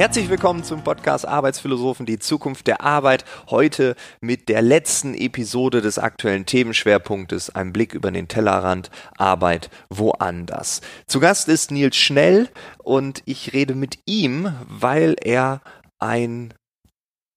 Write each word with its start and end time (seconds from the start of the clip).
Herzlich 0.00 0.30
willkommen 0.30 0.64
zum 0.64 0.82
Podcast 0.82 1.28
Arbeitsphilosophen, 1.28 2.06
die 2.06 2.18
Zukunft 2.18 2.66
der 2.66 2.80
Arbeit. 2.80 3.26
Heute 3.50 3.96
mit 4.22 4.48
der 4.48 4.62
letzten 4.62 5.12
Episode 5.12 5.82
des 5.82 5.98
aktuellen 5.98 6.46
Themenschwerpunktes, 6.46 7.54
ein 7.54 7.74
Blick 7.74 7.92
über 7.92 8.10
den 8.10 8.26
Tellerrand, 8.26 8.90
Arbeit 9.18 9.68
woanders. 9.90 10.80
Zu 11.06 11.20
Gast 11.20 11.50
ist 11.50 11.70
Nils 11.70 11.96
Schnell 11.96 12.48
und 12.78 13.22
ich 13.26 13.52
rede 13.52 13.74
mit 13.74 13.98
ihm, 14.06 14.50
weil 14.66 15.16
er 15.22 15.60
ein 15.98 16.54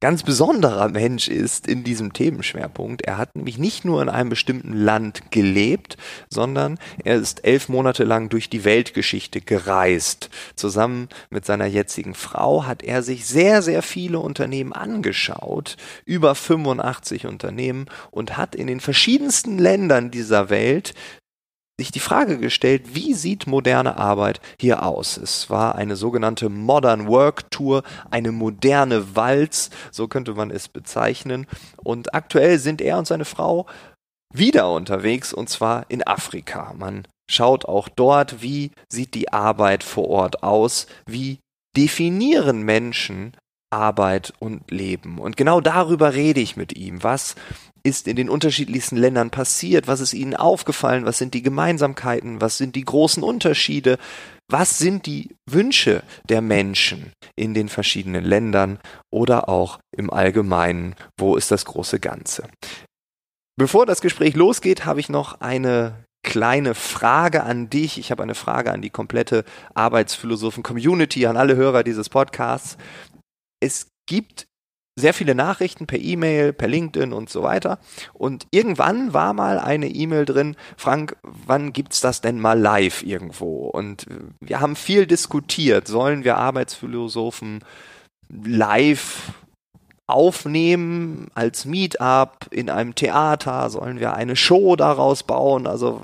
ganz 0.03 0.21
besonderer 0.21 0.89
Mensch 0.89 1.29
ist 1.29 1.65
in 1.65 1.85
diesem 1.85 2.11
Themenschwerpunkt. 2.11 3.03
Er 3.03 3.17
hat 3.17 3.37
nämlich 3.37 3.57
nicht 3.57 3.85
nur 3.85 4.01
in 4.01 4.09
einem 4.09 4.27
bestimmten 4.27 4.73
Land 4.73 5.31
gelebt, 5.31 5.95
sondern 6.29 6.77
er 7.05 7.15
ist 7.15 7.45
elf 7.45 7.69
Monate 7.69 8.03
lang 8.03 8.27
durch 8.27 8.49
die 8.49 8.65
Weltgeschichte 8.65 9.39
gereist. 9.39 10.29
Zusammen 10.57 11.07
mit 11.29 11.45
seiner 11.45 11.67
jetzigen 11.67 12.15
Frau 12.15 12.65
hat 12.65 12.83
er 12.83 13.01
sich 13.01 13.25
sehr, 13.25 13.61
sehr 13.61 13.81
viele 13.81 14.19
Unternehmen 14.19 14.73
angeschaut, 14.73 15.77
über 16.03 16.35
85 16.35 17.25
Unternehmen 17.25 17.85
und 18.11 18.35
hat 18.35 18.55
in 18.55 18.67
den 18.67 18.81
verschiedensten 18.81 19.57
Ländern 19.57 20.11
dieser 20.11 20.49
Welt 20.49 20.93
sich 21.79 21.91
die 21.91 21.99
Frage 21.99 22.37
gestellt, 22.37 22.93
wie 22.93 23.13
sieht 23.13 23.47
moderne 23.47 23.97
Arbeit 23.97 24.41
hier 24.59 24.83
aus? 24.83 25.17
Es 25.17 25.49
war 25.49 25.75
eine 25.75 25.95
sogenannte 25.95 26.49
Modern 26.49 27.07
Work 27.07 27.49
Tour, 27.49 27.83
eine 28.11 28.31
moderne 28.31 29.15
Walz, 29.15 29.69
so 29.91 30.07
könnte 30.07 30.33
man 30.33 30.51
es 30.51 30.67
bezeichnen. 30.67 31.47
Und 31.83 32.13
aktuell 32.13 32.59
sind 32.59 32.81
er 32.81 32.97
und 32.99 33.07
seine 33.07 33.25
Frau 33.25 33.65
wieder 34.33 34.71
unterwegs 34.71 35.33
und 35.33 35.49
zwar 35.49 35.85
in 35.89 36.05
Afrika. 36.05 36.73
Man 36.77 37.07
schaut 37.29 37.65
auch 37.65 37.89
dort, 37.89 38.41
wie 38.41 38.71
sieht 38.89 39.15
die 39.15 39.33
Arbeit 39.33 39.83
vor 39.83 40.09
Ort 40.09 40.43
aus, 40.43 40.87
wie 41.07 41.39
definieren 41.75 42.61
Menschen 42.63 43.35
Arbeit 43.73 44.33
und 44.39 44.69
Leben. 44.71 45.17
Und 45.17 45.35
genau 45.35 45.59
darüber 45.59 46.13
rede 46.13 46.39
ich 46.39 46.55
mit 46.55 46.75
ihm. 46.77 47.03
Was 47.03 47.35
ist 47.83 48.07
in 48.07 48.15
den 48.15 48.29
unterschiedlichsten 48.29 48.95
Ländern 48.95 49.29
passiert? 49.29 49.87
Was 49.87 49.99
ist 49.99 50.13
ihnen 50.13 50.35
aufgefallen? 50.35 51.05
Was 51.05 51.17
sind 51.17 51.33
die 51.33 51.41
Gemeinsamkeiten? 51.41 52.39
Was 52.39 52.57
sind 52.57 52.75
die 52.75 52.85
großen 52.85 53.23
Unterschiede? 53.23 53.97
Was 54.49 54.77
sind 54.77 55.05
die 55.05 55.35
Wünsche 55.49 56.03
der 56.29 56.41
Menschen 56.41 57.11
in 57.35 57.53
den 57.53 57.69
verschiedenen 57.69 58.23
Ländern 58.23 58.79
oder 59.11 59.49
auch 59.49 59.79
im 59.95 60.11
Allgemeinen? 60.11 60.95
Wo 61.17 61.35
ist 61.35 61.51
das 61.51 61.65
große 61.65 61.99
Ganze? 61.99 62.47
Bevor 63.57 63.85
das 63.85 64.01
Gespräch 64.01 64.35
losgeht, 64.35 64.85
habe 64.85 64.99
ich 64.99 65.09
noch 65.09 65.41
eine 65.41 66.05
kleine 66.23 66.73
Frage 66.73 67.43
an 67.43 67.69
dich. 67.69 67.99
Ich 67.99 68.09
habe 68.09 68.23
eine 68.23 68.35
Frage 68.35 68.71
an 68.71 68.81
die 68.81 68.89
komplette 68.89 69.43
Arbeitsphilosophen-Community, 69.75 71.27
an 71.27 71.37
alle 71.37 71.55
Hörer 71.55 71.83
dieses 71.83 72.09
Podcasts. 72.09 72.77
Es 73.63 73.87
gibt 74.05 74.47
sehr 74.95 75.13
viele 75.13 75.33
Nachrichten 75.33 75.87
per 75.87 75.99
E-Mail, 75.99 76.53
per 76.53 76.67
LinkedIn 76.67 77.13
und 77.13 77.29
so 77.29 77.41
weiter. 77.41 77.79
Und 78.13 78.45
irgendwann 78.51 79.13
war 79.13 79.33
mal 79.33 79.57
eine 79.57 79.87
E-Mail 79.87 80.25
drin, 80.25 80.55
Frank, 80.77 81.15
wann 81.23 81.73
gibt's 81.73 81.99
das 81.99 82.21
denn 82.21 82.39
mal 82.39 82.59
live 82.59 83.01
irgendwo? 83.01 83.67
Und 83.67 84.05
wir 84.39 84.59
haben 84.59 84.75
viel 84.75 85.07
diskutiert. 85.07 85.87
Sollen 85.87 86.23
wir 86.23 86.37
Arbeitsphilosophen 86.37 87.63
live 88.29 89.33
aufnehmen 90.05 91.27
als 91.33 91.65
Meetup 91.65 92.47
in 92.51 92.69
einem 92.69 92.93
Theater? 92.93 93.71
Sollen 93.71 93.99
wir 93.99 94.13
eine 94.13 94.35
Show 94.35 94.75
daraus 94.75 95.23
bauen? 95.23 95.65
Also 95.65 96.01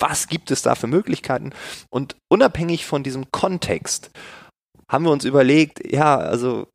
was 0.00 0.26
gibt 0.26 0.50
es 0.50 0.62
da 0.62 0.74
für 0.74 0.88
Möglichkeiten? 0.88 1.52
Und 1.90 2.16
unabhängig 2.28 2.86
von 2.86 3.04
diesem 3.04 3.30
Kontext 3.30 4.10
haben 4.90 5.04
wir 5.04 5.12
uns 5.12 5.24
überlegt, 5.24 5.90
ja, 5.90 6.18
also 6.18 6.66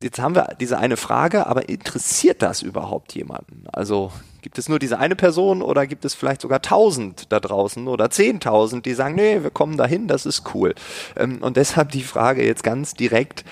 Jetzt 0.00 0.20
haben 0.20 0.36
wir 0.36 0.54
diese 0.60 0.78
eine 0.78 0.96
Frage, 0.96 1.48
aber 1.48 1.68
interessiert 1.68 2.40
das 2.40 2.62
überhaupt 2.62 3.16
jemanden? 3.16 3.64
Also 3.72 4.12
gibt 4.42 4.56
es 4.56 4.68
nur 4.68 4.78
diese 4.78 5.00
eine 5.00 5.16
Person 5.16 5.60
oder 5.60 5.88
gibt 5.88 6.04
es 6.04 6.14
vielleicht 6.14 6.40
sogar 6.40 6.62
tausend 6.62 7.32
da 7.32 7.40
draußen 7.40 7.88
oder 7.88 8.08
zehntausend, 8.08 8.86
die 8.86 8.94
sagen, 8.94 9.16
nee, 9.16 9.42
wir 9.42 9.50
kommen 9.50 9.76
dahin, 9.76 10.06
das 10.06 10.24
ist 10.24 10.54
cool. 10.54 10.76
Ähm, 11.16 11.38
und 11.40 11.56
deshalb 11.56 11.90
die 11.90 12.04
Frage 12.04 12.46
jetzt 12.46 12.62
ganz 12.62 12.94
direkt, 12.94 13.44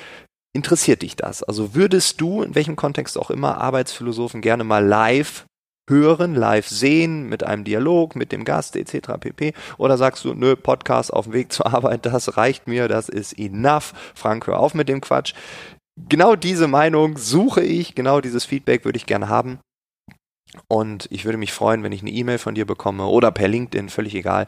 interessiert 0.54 1.03
dich 1.03 1.16
das? 1.16 1.43
Also 1.43 1.75
würdest 1.75 2.21
du, 2.21 2.43
in 2.43 2.54
welchem 2.54 2.77
Kontext 2.77 3.19
auch 3.19 3.31
immer, 3.31 3.60
Arbeitsphilosophen 3.60 4.41
gerne 4.41 4.62
mal 4.62 4.87
live 4.87 5.47
hören, 5.89 6.35
live 6.35 6.69
sehen, 6.69 7.29
mit 7.29 7.45
einem 7.45 7.65
Dialog, 7.65 8.17
mit 8.17 8.33
dem 8.33 8.45
Gast 8.45 8.77
etc. 8.77 9.13
pp. 9.21 9.53
Oder 9.79 9.97
sagst 9.97 10.25
du, 10.25 10.35
nö, 10.35 10.57
Podcast 10.57 11.13
auf 11.13 11.27
dem 11.27 11.33
Weg 11.33 11.53
zur 11.53 11.67
Arbeit, 11.67 12.07
das 12.07 12.37
reicht 12.37 12.67
mir, 12.67 12.89
das 12.89 13.09
ist 13.09 13.39
enough. 13.39 13.93
Frank, 14.15 14.47
hör 14.47 14.59
auf 14.59 14.75
mit 14.75 14.89
dem 14.89 15.01
Quatsch 15.01 15.35
genau 15.97 16.37
diese 16.37 16.69
Meinung 16.69 17.17
suche 17.17 17.63
ich, 17.63 17.95
genau 17.95 18.21
dieses 18.21 18.45
Feedback 18.45 18.85
würde 18.85 18.99
ich 18.99 19.07
gerne 19.07 19.29
haben. 19.29 19.59
Und 20.69 21.09
ich 21.11 21.25
würde 21.25 21.39
mich 21.39 21.53
freuen, 21.53 21.83
wenn 21.83 21.93
ich 21.93 22.03
eine 22.03 22.11
E-Mail 22.11 22.39
von 22.39 22.55
dir 22.55 22.67
bekomme 22.67 23.07
oder 23.07 23.31
per 23.31 23.49
LinkedIn, 23.49 23.89
völlig 23.89 24.15
egal. 24.15 24.47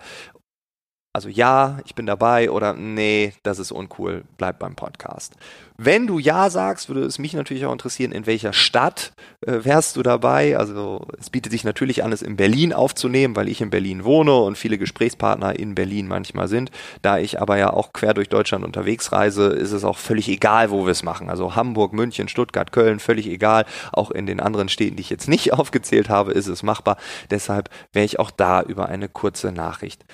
Also 1.14 1.30
ja, 1.30 1.78
ich 1.86 1.94
bin 1.94 2.04
dabei 2.06 2.50
oder 2.50 2.74
nee, 2.74 3.32
das 3.42 3.58
ist 3.58 3.72
uncool, 3.72 4.24
bleib 4.36 4.58
beim 4.58 4.76
Podcast. 4.76 5.34
Wenn 5.78 6.06
du 6.06 6.19
Ja 6.19 6.50
sagst, 6.50 6.88
würde 6.88 7.04
es 7.04 7.19
mich 7.19 7.32
natürlich 7.32 7.64
auch 7.64 7.72
interessieren, 7.72 8.12
in 8.12 8.26
welcher 8.26 8.52
Stadt 8.52 9.12
äh, 9.47 9.64
wärst 9.64 9.97
du 9.97 10.02
dabei? 10.02 10.58
Also 10.58 11.06
es 11.18 11.30
bietet 11.30 11.52
sich 11.52 11.64
natürlich 11.64 12.04
an, 12.04 12.12
es 12.12 12.20
in 12.20 12.36
Berlin 12.36 12.72
aufzunehmen, 12.72 13.36
weil 13.36 13.48
ich 13.48 13.60
in 13.60 13.70
Berlin 13.70 14.04
wohne 14.04 14.34
und 14.34 14.58
viele 14.58 14.76
Gesprächspartner 14.76 15.58
in 15.58 15.74
Berlin 15.74 16.08
manchmal 16.08 16.47
sind. 16.47 16.70
Da 17.00 17.18
ich 17.18 17.41
aber 17.41 17.56
ja 17.56 17.72
auch 17.72 17.92
quer 17.92 18.12
durch 18.12 18.28
Deutschland 18.28 18.64
unterwegs 18.64 19.10
reise, 19.10 19.47
ist 19.47 19.72
es 19.72 19.84
auch 19.84 19.98
völlig 19.98 20.28
egal, 20.28 20.70
wo 20.70 20.84
wir 20.84 20.92
es 20.92 21.04
machen. 21.04 21.30
Also 21.30 21.56
Hamburg, 21.56 21.94
München, 21.94 22.28
Stuttgart, 22.28 22.70
Köln, 22.70 22.98
völlig 22.98 23.28
egal. 23.28 23.64
Auch 23.92 24.10
in 24.10 24.26
den 24.26 24.41
anderen 24.41 24.68
Städten, 24.68 24.97
die 24.97 25.02
ich 25.02 25.10
jetzt 25.10 25.28
nicht 25.28 25.52
aufgezählt 25.54 26.10
habe, 26.10 26.32
ist 26.32 26.48
es 26.48 26.62
machbar. 26.62 26.98
Deshalb 27.30 27.70
wäre 27.92 28.04
ich 28.04 28.18
auch 28.18 28.30
da 28.30 28.62
über 28.62 28.88
eine 28.88 29.08
kurze 29.08 29.52
Nachricht 29.52 30.04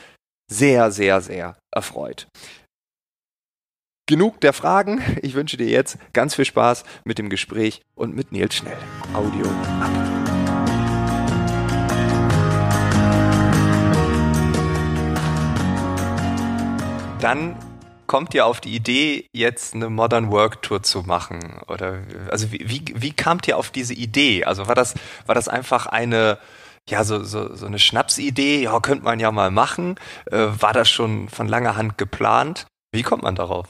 sehr, 0.51 0.91
sehr, 0.91 1.21
sehr 1.21 1.57
erfreut. 1.71 2.29
Genug 4.07 4.41
der 4.41 4.53
Fragen. 4.53 5.01
Ich 5.23 5.35
wünsche 5.35 5.57
dir 5.57 5.69
jetzt 5.69 5.97
ganz 6.13 6.35
viel 6.35 6.45
Spaß 6.45 6.85
mit 7.05 7.19
dem 7.19 7.31
Gespräch 7.31 7.81
und 7.95 8.15
mit 8.15 8.33
Nils 8.33 8.55
Schnell. 8.55 8.77
Audio 9.15 9.47
ab. 9.81 9.91
Dann 17.21 17.57
kommt 18.07 18.35
ihr 18.35 18.45
auf 18.45 18.61
die 18.61 18.75
Idee, 18.75 19.27
jetzt 19.33 19.75
eine 19.75 19.89
Modern 19.89 20.31
Work 20.31 20.61
Tour 20.61 20.83
zu 20.83 21.01
machen? 21.01 21.59
Oder 21.69 22.03
also 22.31 22.53
wie, 22.53 22.69
wie, 22.69 22.83
wie 22.95 23.13
kamt 23.13 23.49
ihr 23.49 23.57
auf 23.57 23.71
diese 23.71 23.95
Idee? 23.95 24.45
Also 24.45 24.69
war 24.69 24.75
das, 24.75 24.95
war 25.25 25.35
das 25.35 25.49
einfach 25.49 25.87
eine 25.87 26.39
ja, 26.89 27.05
so, 27.05 27.25
so, 27.25 27.55
so 27.55 27.67
eine 27.67 27.79
Schnapsidee, 27.79 28.63
ja, 28.63 28.79
könnte 28.81 29.05
man 29.05 29.21
ja 29.21 29.31
mal 29.31 29.51
machen. 29.51 29.97
Äh, 30.31 30.47
war 30.59 30.73
das 30.73 30.91
schon 30.91 31.29
von 31.29 31.49
langer 31.49 31.77
Hand 31.77 31.99
geplant? 31.99 32.67
Wie 32.93 33.03
kommt 33.03 33.23
man 33.23 33.35
darauf? 33.35 33.69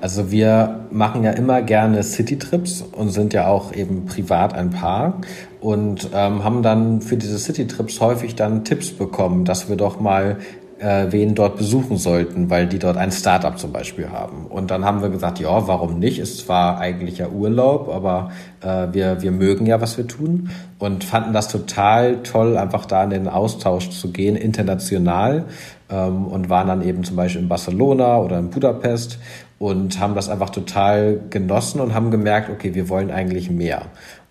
Also 0.00 0.30
wir 0.30 0.86
machen 0.90 1.22
ja 1.22 1.30
immer 1.30 1.62
gerne 1.62 2.02
Citytrips 2.02 2.82
und 2.82 3.10
sind 3.10 3.32
ja 3.34 3.46
auch 3.46 3.72
eben 3.72 4.06
privat 4.06 4.52
ein 4.52 4.70
Paar 4.70 5.20
und 5.60 6.10
ähm, 6.12 6.42
haben 6.42 6.62
dann 6.62 7.00
für 7.02 7.16
diese 7.16 7.38
Citytrips 7.38 8.00
häufig 8.00 8.34
dann 8.34 8.64
Tipps 8.64 8.90
bekommen, 8.90 9.44
dass 9.44 9.68
wir 9.68 9.76
doch 9.76 10.00
mal 10.00 10.38
äh, 10.82 11.12
wen 11.12 11.34
dort 11.34 11.56
besuchen 11.56 11.96
sollten, 11.96 12.50
weil 12.50 12.66
die 12.66 12.78
dort 12.78 12.96
ein 12.96 13.12
Startup 13.12 13.56
zum 13.56 13.72
Beispiel 13.72 14.10
haben. 14.10 14.46
Und 14.46 14.70
dann 14.70 14.84
haben 14.84 15.00
wir 15.00 15.10
gesagt, 15.10 15.38
ja, 15.38 15.68
warum 15.68 15.98
nicht? 15.98 16.18
Ist 16.18 16.38
zwar 16.38 16.78
eigentlich 16.78 17.18
ja 17.18 17.28
Urlaub, 17.28 17.88
aber 17.88 18.32
äh, 18.60 18.88
wir, 18.92 19.22
wir 19.22 19.30
mögen 19.30 19.66
ja, 19.66 19.80
was 19.80 19.96
wir 19.96 20.08
tun 20.08 20.50
und 20.78 21.04
fanden 21.04 21.32
das 21.32 21.48
total 21.48 22.22
toll, 22.24 22.56
einfach 22.56 22.86
da 22.86 23.04
in 23.04 23.10
den 23.10 23.28
Austausch 23.28 23.90
zu 23.90 24.10
gehen, 24.10 24.34
international 24.34 25.44
ähm, 25.88 26.26
und 26.26 26.50
waren 26.50 26.66
dann 26.66 26.82
eben 26.82 27.04
zum 27.04 27.14
Beispiel 27.14 27.42
in 27.42 27.48
Barcelona 27.48 28.18
oder 28.18 28.40
in 28.40 28.50
Budapest 28.50 29.18
und 29.62 30.00
haben 30.00 30.16
das 30.16 30.28
einfach 30.28 30.50
total 30.50 31.20
genossen 31.30 31.80
und 31.80 31.94
haben 31.94 32.10
gemerkt, 32.10 32.50
okay, 32.50 32.74
wir 32.74 32.88
wollen 32.88 33.12
eigentlich 33.12 33.48
mehr. 33.48 33.82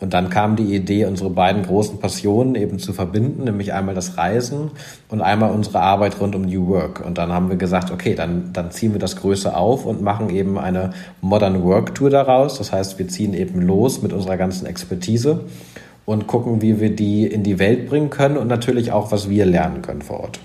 Und 0.01 0.13
dann 0.13 0.29
kam 0.29 0.57
die 0.57 0.75
Idee, 0.75 1.05
unsere 1.05 1.29
beiden 1.29 1.63
großen 1.63 1.99
Passionen 1.99 2.55
eben 2.55 2.79
zu 2.79 2.91
verbinden, 2.91 3.45
nämlich 3.45 3.71
einmal 3.71 3.95
das 3.95 4.17
Reisen 4.17 4.71
und 5.07 5.21
einmal 5.21 5.51
unsere 5.51 5.79
Arbeit 5.79 6.19
rund 6.19 6.35
um 6.35 6.41
New 6.41 6.67
Work. 6.67 7.05
Und 7.05 7.17
dann 7.17 7.31
haben 7.31 7.47
wir 7.47 7.55
gesagt, 7.55 7.91
okay, 7.91 8.13
dann, 8.13 8.51
dann 8.51 8.71
ziehen 8.71 8.91
wir 8.91 8.99
das 8.99 9.15
Größe 9.15 9.55
auf 9.55 9.85
und 9.85 10.01
machen 10.01 10.29
eben 10.31 10.59
eine 10.59 10.89
Modern 11.21 11.63
Work 11.63 11.95
Tour 11.95 12.09
daraus. 12.09 12.57
Das 12.57 12.73
heißt, 12.73 12.99
wir 12.99 13.07
ziehen 13.07 13.33
eben 13.33 13.61
los 13.61 14.01
mit 14.01 14.11
unserer 14.11 14.35
ganzen 14.35 14.65
Expertise 14.65 15.45
und 16.05 16.27
gucken, 16.27 16.61
wie 16.61 16.81
wir 16.81 16.93
die 16.93 17.25
in 17.25 17.43
die 17.43 17.57
Welt 17.57 17.87
bringen 17.87 18.09
können 18.09 18.35
und 18.35 18.49
natürlich 18.49 18.91
auch, 18.91 19.13
was 19.13 19.29
wir 19.29 19.45
lernen 19.45 19.81
können 19.81 20.01
vor 20.01 20.19
Ort. 20.19 20.41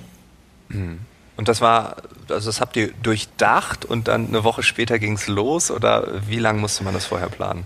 Mhm. 0.68 0.98
Und 1.36 1.48
das 1.48 1.60
war, 1.60 1.96
also 2.28 2.48
das 2.48 2.60
habt 2.60 2.76
ihr 2.76 2.92
durchdacht 3.02 3.84
und 3.84 4.08
dann 4.08 4.28
eine 4.28 4.44
Woche 4.44 4.62
später 4.62 4.98
ging 4.98 5.14
es 5.14 5.26
los 5.26 5.70
oder 5.70 6.06
wie 6.26 6.38
lange 6.38 6.60
musste 6.60 6.84
man 6.84 6.94
das 6.94 7.04
vorher 7.04 7.28
planen? 7.28 7.64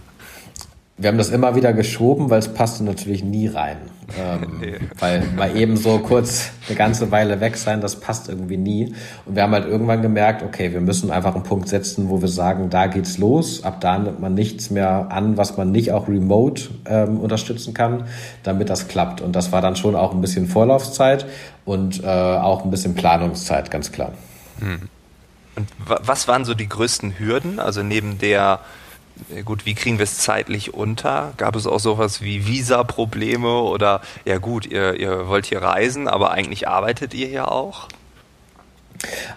Wir 1.01 1.09
haben 1.09 1.19
das 1.19 1.31
immer 1.31 1.57
wieder 1.57 1.73
geschoben, 1.73 2.29
weil 2.29 2.39
es 2.39 2.49
passte 2.53 2.85
natürlich 2.85 3.25
nie 3.25 3.47
rein. 3.47 3.79
Ähm, 4.19 4.59
nee. 4.61 4.75
Weil 4.99 5.25
mal 5.35 5.57
eben 5.57 5.79
so 5.79 5.99
kurz 5.99 6.51
eine 6.69 6.77
ganze 6.77 7.11
Weile 7.11 7.41
weg 7.41 7.57
sein, 7.57 7.81
das 7.81 7.97
passt 7.97 8.29
irgendwie 8.29 8.59
nie. 8.59 8.95
Und 9.25 9.35
wir 9.35 9.43
haben 9.43 9.53
halt 9.53 9.67
irgendwann 9.67 10.03
gemerkt, 10.03 10.43
okay, 10.43 10.73
wir 10.73 10.83
müssen 10.83 11.11
einfach 11.11 11.35
einen 11.35 11.45
Punkt 11.45 11.69
setzen, 11.69 12.11
wo 12.11 12.21
wir 12.21 12.29
sagen, 12.29 12.69
da 12.69 12.87
geht's 12.87 13.17
los. 13.17 13.65
Ab 13.65 13.81
da 13.81 13.99
nimmt 13.99 14.21
man 14.21 14.35
nichts 14.35 14.71
mehr 14.71 15.07
an, 15.11 15.39
was 15.39 15.57
man 15.57 15.73
nicht 15.73 15.93
auch 15.93 16.07
remote 16.07 16.69
ähm, 16.85 17.19
unterstützen 17.19 17.73
kann, 17.73 18.05
damit 18.43 18.69
das 18.69 18.89
klappt. 18.89 19.23
Und 19.23 19.35
das 19.35 19.53
war 19.53 19.63
dann 19.63 19.77
schon 19.77 19.97
auch 19.97 20.13
ein 20.13 20.21
bisschen 20.21 20.47
Vorlaufzeit 20.49 21.25
und 21.65 22.05
äh, 22.05 22.07
auch 22.07 22.65
ein 22.65 22.71
bisschen 22.71 22.95
Planungszeit, 22.95 23.71
ganz 23.71 23.91
klar. 23.91 24.13
Hm. 24.59 24.81
Und 25.57 25.69
was 25.87 26.29
waren 26.29 26.45
so 26.45 26.53
die 26.53 26.69
größten 26.69 27.19
Hürden? 27.19 27.59
Also 27.59 27.83
neben 27.83 28.19
der 28.19 28.61
gut, 29.45 29.67
wie 29.67 29.75
kriegen 29.75 29.99
wir 29.99 30.05
es 30.05 30.19
zeitlich 30.19 30.75
unter? 30.75 31.33
Gab 31.37 31.57
es 31.57 31.67
auch 31.67 31.81
sowas 31.81 32.23
wie 32.23 32.47
Visa-Probleme 32.47 33.61
oder 33.61 34.01
ja 34.25 34.39
gut, 34.39 34.67
ihr, 34.67 34.99
ihr 34.99 35.29
wollt 35.29 35.47
hier 35.47 35.63
reisen, 35.63 36.09
aber 36.09 36.31
eigentlich 36.31 36.69
arbeitet 36.69 37.15
ihr 37.15 37.27
hier 37.27 37.51
auch? 37.51 37.89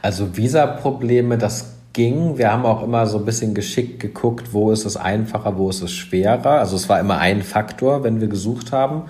Also 0.02 0.36
Visa-Probleme, 0.36 1.38
das 1.38 1.74
ging. 1.94 2.38
Wir 2.38 2.52
haben 2.52 2.66
auch 2.66 2.84
immer 2.84 3.06
so 3.08 3.20
ein 3.20 3.26
bisschen 3.26 3.54
geschickt 3.54 4.00
geguckt, 4.00 4.52
wo 4.52 4.72
ist 4.72 4.86
es 4.86 4.98
einfacher, 4.98 5.58
wo 5.58 5.70
ist 5.70 5.82
es 5.82 5.92
schwerer. 5.92 6.60
Also 6.60 6.76
es 6.76 6.90
war 6.90 7.00
immer 7.00 7.20
ein 7.20 7.44
Faktor, 7.44 8.04
wenn 8.04 8.20
wir 8.20 8.28
gesucht 8.28 8.72
haben. 8.72 9.04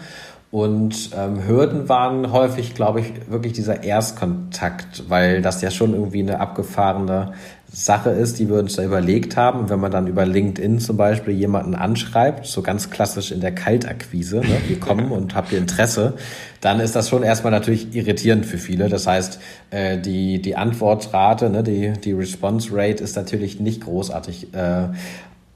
Und 0.54 1.10
ähm, 1.18 1.48
Hürden 1.48 1.90
waren 1.90 2.32
häufig, 2.32 2.76
glaube 2.76 3.00
ich, 3.00 3.12
wirklich 3.28 3.54
dieser 3.54 3.82
Erstkontakt, 3.82 5.10
weil 5.10 5.42
das 5.42 5.64
ja 5.64 5.72
schon 5.72 5.96
irgendwie 5.96 6.20
eine 6.20 6.40
abgefahrene 6.40 7.34
Sache 7.72 8.12
ist, 8.12 8.38
die 8.38 8.48
wir 8.48 8.58
uns 8.58 8.76
da 8.76 8.84
überlegt 8.84 9.36
haben. 9.36 9.62
Und 9.62 9.72
wenn 9.72 9.80
man 9.80 9.90
dann 9.90 10.06
über 10.06 10.28
LinkedIn 10.28 10.78
zum 10.78 10.96
Beispiel 10.96 11.34
jemanden 11.34 11.74
anschreibt, 11.74 12.46
so 12.46 12.62
ganz 12.62 12.92
klassisch 12.92 13.32
in 13.32 13.42
der 13.42 13.56
Kaltakquise, 13.56 14.42
ne, 14.42 14.58
wir 14.68 14.80
kommen 14.80 15.12
und 15.12 15.34
habt 15.34 15.52
ihr 15.52 15.58
Interesse, 15.58 16.14
dann 16.62 16.80
ist 16.80 16.96
das 16.96 17.10
schon 17.10 17.24
erstmal 17.24 17.52
natürlich 17.52 17.96
irritierend 17.96 18.46
für 18.46 18.60
viele. 18.60 18.90
Das 18.90 19.08
heißt, 19.08 19.40
äh, 19.72 19.98
die, 19.98 20.40
die 20.40 20.56
Antwortrate, 20.56 21.50
ne, 21.50 21.64
die, 21.64 21.94
die 21.94 22.14
Response 22.14 22.70
Rate 22.72 23.04
ist 23.04 23.16
natürlich 23.16 23.60
nicht 23.60 23.86
großartig. 23.86 24.54
Äh, 24.54 24.90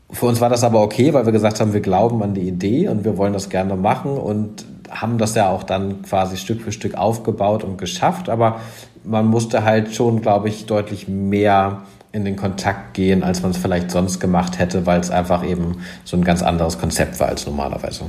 für 0.09 0.25
uns 0.25 0.41
war 0.41 0.49
das 0.49 0.63
aber 0.63 0.81
okay, 0.81 1.13
weil 1.13 1.25
wir 1.25 1.33
gesagt 1.33 1.59
haben, 1.59 1.73
wir 1.73 1.81
glauben 1.81 2.23
an 2.23 2.33
die 2.33 2.47
Idee 2.47 2.87
und 2.87 3.05
wir 3.05 3.17
wollen 3.17 3.33
das 3.33 3.49
gerne 3.49 3.75
machen 3.75 4.17
und 4.17 4.65
haben 4.89 5.17
das 5.17 5.35
ja 5.35 5.49
auch 5.49 5.63
dann 5.63 6.01
quasi 6.03 6.37
Stück 6.37 6.61
für 6.61 6.71
Stück 6.71 6.95
aufgebaut 6.95 7.63
und 7.63 7.77
geschafft. 7.77 8.29
Aber 8.29 8.61
man 9.03 9.25
musste 9.25 9.63
halt 9.63 9.93
schon, 9.93 10.21
glaube 10.21 10.49
ich, 10.49 10.65
deutlich 10.65 11.07
mehr 11.07 11.83
in 12.11 12.25
den 12.25 12.35
Kontakt 12.35 12.93
gehen, 12.93 13.23
als 13.23 13.41
man 13.41 13.51
es 13.51 13.57
vielleicht 13.57 13.91
sonst 13.91 14.19
gemacht 14.19 14.59
hätte, 14.59 14.85
weil 14.85 14.99
es 14.99 15.11
einfach 15.11 15.45
eben 15.45 15.83
so 16.03 16.17
ein 16.17 16.23
ganz 16.23 16.41
anderes 16.41 16.79
Konzept 16.79 17.19
war 17.19 17.27
als 17.27 17.45
normalerweise. 17.45 18.05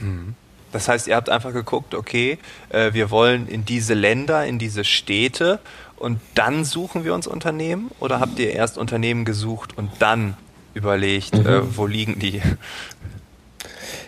Mhm. 0.00 0.34
Das 0.72 0.88
heißt, 0.88 1.08
ihr 1.08 1.16
habt 1.16 1.28
einfach 1.28 1.52
geguckt, 1.52 1.94
okay, 1.94 2.38
äh, 2.68 2.92
wir 2.92 3.10
wollen 3.10 3.48
in 3.48 3.64
diese 3.64 3.94
Länder, 3.94 4.46
in 4.46 4.58
diese 4.58 4.84
Städte 4.84 5.58
und 5.96 6.20
dann 6.34 6.64
suchen 6.64 7.04
wir 7.04 7.12
uns 7.12 7.26
Unternehmen 7.26 7.90
oder 7.98 8.20
habt 8.20 8.38
ihr 8.38 8.52
erst 8.52 8.78
Unternehmen 8.78 9.24
gesucht 9.24 9.76
und 9.76 9.90
dann 9.98 10.36
überlegt, 10.74 11.34
mhm. 11.34 11.46
äh, 11.46 11.76
wo 11.76 11.86
liegen 11.86 12.18
die? 12.18 12.40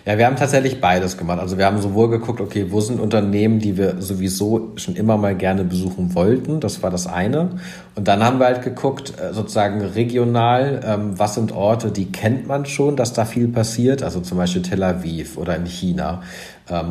Ja, 0.04 0.18
wir 0.18 0.26
haben 0.26 0.34
tatsächlich 0.34 0.80
beides 0.80 1.16
gemacht. 1.16 1.38
Also 1.38 1.58
wir 1.58 1.66
haben 1.66 1.80
sowohl 1.80 2.10
geguckt, 2.10 2.40
okay, 2.40 2.66
wo 2.70 2.80
sind 2.80 2.98
Unternehmen, 2.98 3.60
die 3.60 3.76
wir 3.76 4.02
sowieso 4.02 4.72
schon 4.74 4.96
immer 4.96 5.16
mal 5.16 5.36
gerne 5.36 5.62
besuchen 5.62 6.16
wollten. 6.16 6.58
Das 6.58 6.82
war 6.82 6.90
das 6.90 7.06
eine. 7.06 7.50
Und 7.94 8.08
dann 8.08 8.24
haben 8.24 8.40
wir 8.40 8.46
halt 8.46 8.62
geguckt, 8.62 9.12
äh, 9.20 9.32
sozusagen 9.32 9.80
regional, 9.80 10.80
ähm, 10.84 11.18
was 11.20 11.34
sind 11.34 11.52
Orte, 11.52 11.92
die 11.92 12.10
kennt 12.10 12.48
man 12.48 12.66
schon, 12.66 12.96
dass 12.96 13.12
da 13.12 13.24
viel 13.24 13.46
passiert. 13.46 14.02
Also 14.02 14.20
zum 14.20 14.38
Beispiel 14.38 14.62
Tel 14.62 14.82
Aviv 14.82 15.38
oder 15.38 15.54
in 15.54 15.66
China 15.66 16.22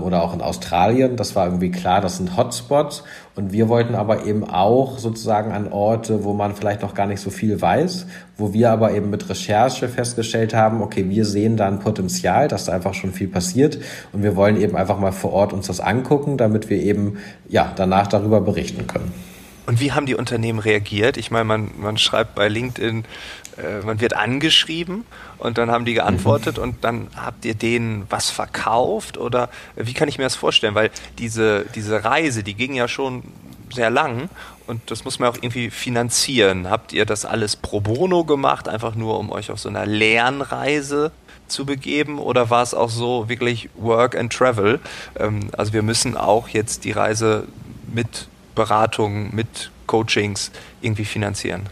oder 0.04 0.24
auch 0.24 0.34
in 0.34 0.42
Australien. 0.42 1.16
Das 1.16 1.36
war 1.36 1.46
irgendwie 1.46 1.72
klar, 1.72 2.02
das 2.02 2.18
sind 2.18 2.38
Hotspots. 2.38 3.04
Und 3.36 3.52
wir 3.52 3.70
wollten 3.70 3.96
aber 3.96 4.26
eben 4.26 4.44
auch 4.44 4.98
sozusagen 4.98 5.52
an 5.52 5.72
Orte, 5.72 6.24
wo 6.24 6.34
man 6.34 6.56
vielleicht 6.56 6.82
noch 6.82 6.94
gar 6.94 7.08
nicht 7.08 7.22
so 7.22 7.30
viel 7.30 7.62
weiß, 7.62 8.06
wo 8.38 8.54
wir 8.54 8.72
aber 8.72 8.94
eben 8.94 9.10
mit 9.10 9.30
Recherche 9.30 9.90
festgestellt 9.90 10.54
haben, 10.54 10.82
okay, 10.82 11.10
wir 11.10 11.26
sehen 11.26 11.58
da 11.58 11.68
ein 11.68 11.80
Potenzial, 11.80 12.48
dass 12.48 12.66
da 12.66 12.74
einfach 12.74 12.94
schon 12.94 13.14
viel 13.14 13.28
passiert. 13.28 13.80
Und 14.14 14.24
wir 14.24 14.36
wollen 14.36 14.60
eben 14.60 14.76
einfach 14.76 15.00
mal 15.00 15.12
vor 15.12 15.34
Ort 15.34 15.54
uns 15.54 15.68
das 15.68 15.80
angucken, 15.80 16.38
damit 16.38 16.70
wir 16.70 16.78
eben 16.78 17.18
ja 17.48 17.72
danach 17.76 18.08
darüber 18.08 18.42
berichten 18.42 18.88
können. 18.88 19.12
Und 19.68 19.80
wie 19.80 19.92
haben 19.92 20.06
die 20.06 20.16
Unternehmen 20.16 20.60
reagiert? 20.60 21.18
Ich 21.18 21.32
meine, 21.32 21.46
man, 21.46 21.72
man 21.78 21.98
schreibt 21.98 22.36
bei 22.36 22.48
LinkedIn, 22.48 23.06
äh, 23.62 23.86
man 23.86 24.00
wird 24.00 24.16
angeschrieben 24.16 25.06
und 25.38 25.58
dann 25.58 25.72
haben 25.72 25.86
die 25.86 25.94
geantwortet 25.94 26.58
mhm. 26.58 26.64
und 26.64 26.84
dann 26.84 27.08
habt 27.16 27.46
ihr 27.46 27.56
denen 27.56 28.06
was 28.10 28.30
verkauft 28.30 29.18
oder 29.18 29.50
wie 29.76 29.94
kann 29.94 30.08
ich 30.08 30.18
mir 30.18 30.24
das 30.24 30.36
vorstellen? 30.36 30.76
Weil 30.76 30.92
diese, 31.18 31.66
diese 31.76 32.04
Reise, 32.04 32.44
die 32.44 32.54
ging 32.54 32.74
ja 32.74 32.88
schon 32.88 33.24
sehr 33.74 33.90
lang 33.90 34.30
und 34.68 34.92
das 34.92 35.06
muss 35.06 35.20
man 35.20 35.30
auch 35.30 35.38
irgendwie 35.38 35.70
finanzieren. 35.70 36.70
Habt 36.70 36.94
ihr 36.94 37.06
das 37.06 37.26
alles 37.26 37.56
pro 37.56 37.82
bono 37.82 38.24
gemacht, 38.24 38.68
einfach 38.68 38.96
nur 38.96 39.20
um 39.20 39.32
euch 39.32 39.52
auf 39.52 39.60
so 39.60 39.70
einer 39.70 39.86
Lernreise 39.86 41.12
zu 41.48 41.66
begeben 41.66 42.20
oder 42.20 42.50
war 42.50 42.64
es 42.64 42.74
auch 42.74 42.90
so 42.90 43.30
wirklich 43.30 43.70
Work 43.76 44.18
and 44.18 44.32
Travel? 44.32 44.80
Ähm, 45.20 45.50
also 45.58 45.74
wir 45.74 45.84
müssen 45.84 46.18
auch 46.18 46.50
jetzt 46.50 46.86
die 46.86 46.92
Reise 46.92 47.48
mit 47.94 48.28
Beratung, 48.56 49.34
mit 49.36 49.72
Coachings 49.88 50.52
irgendwie 50.82 51.06
finanzieren. 51.06 51.68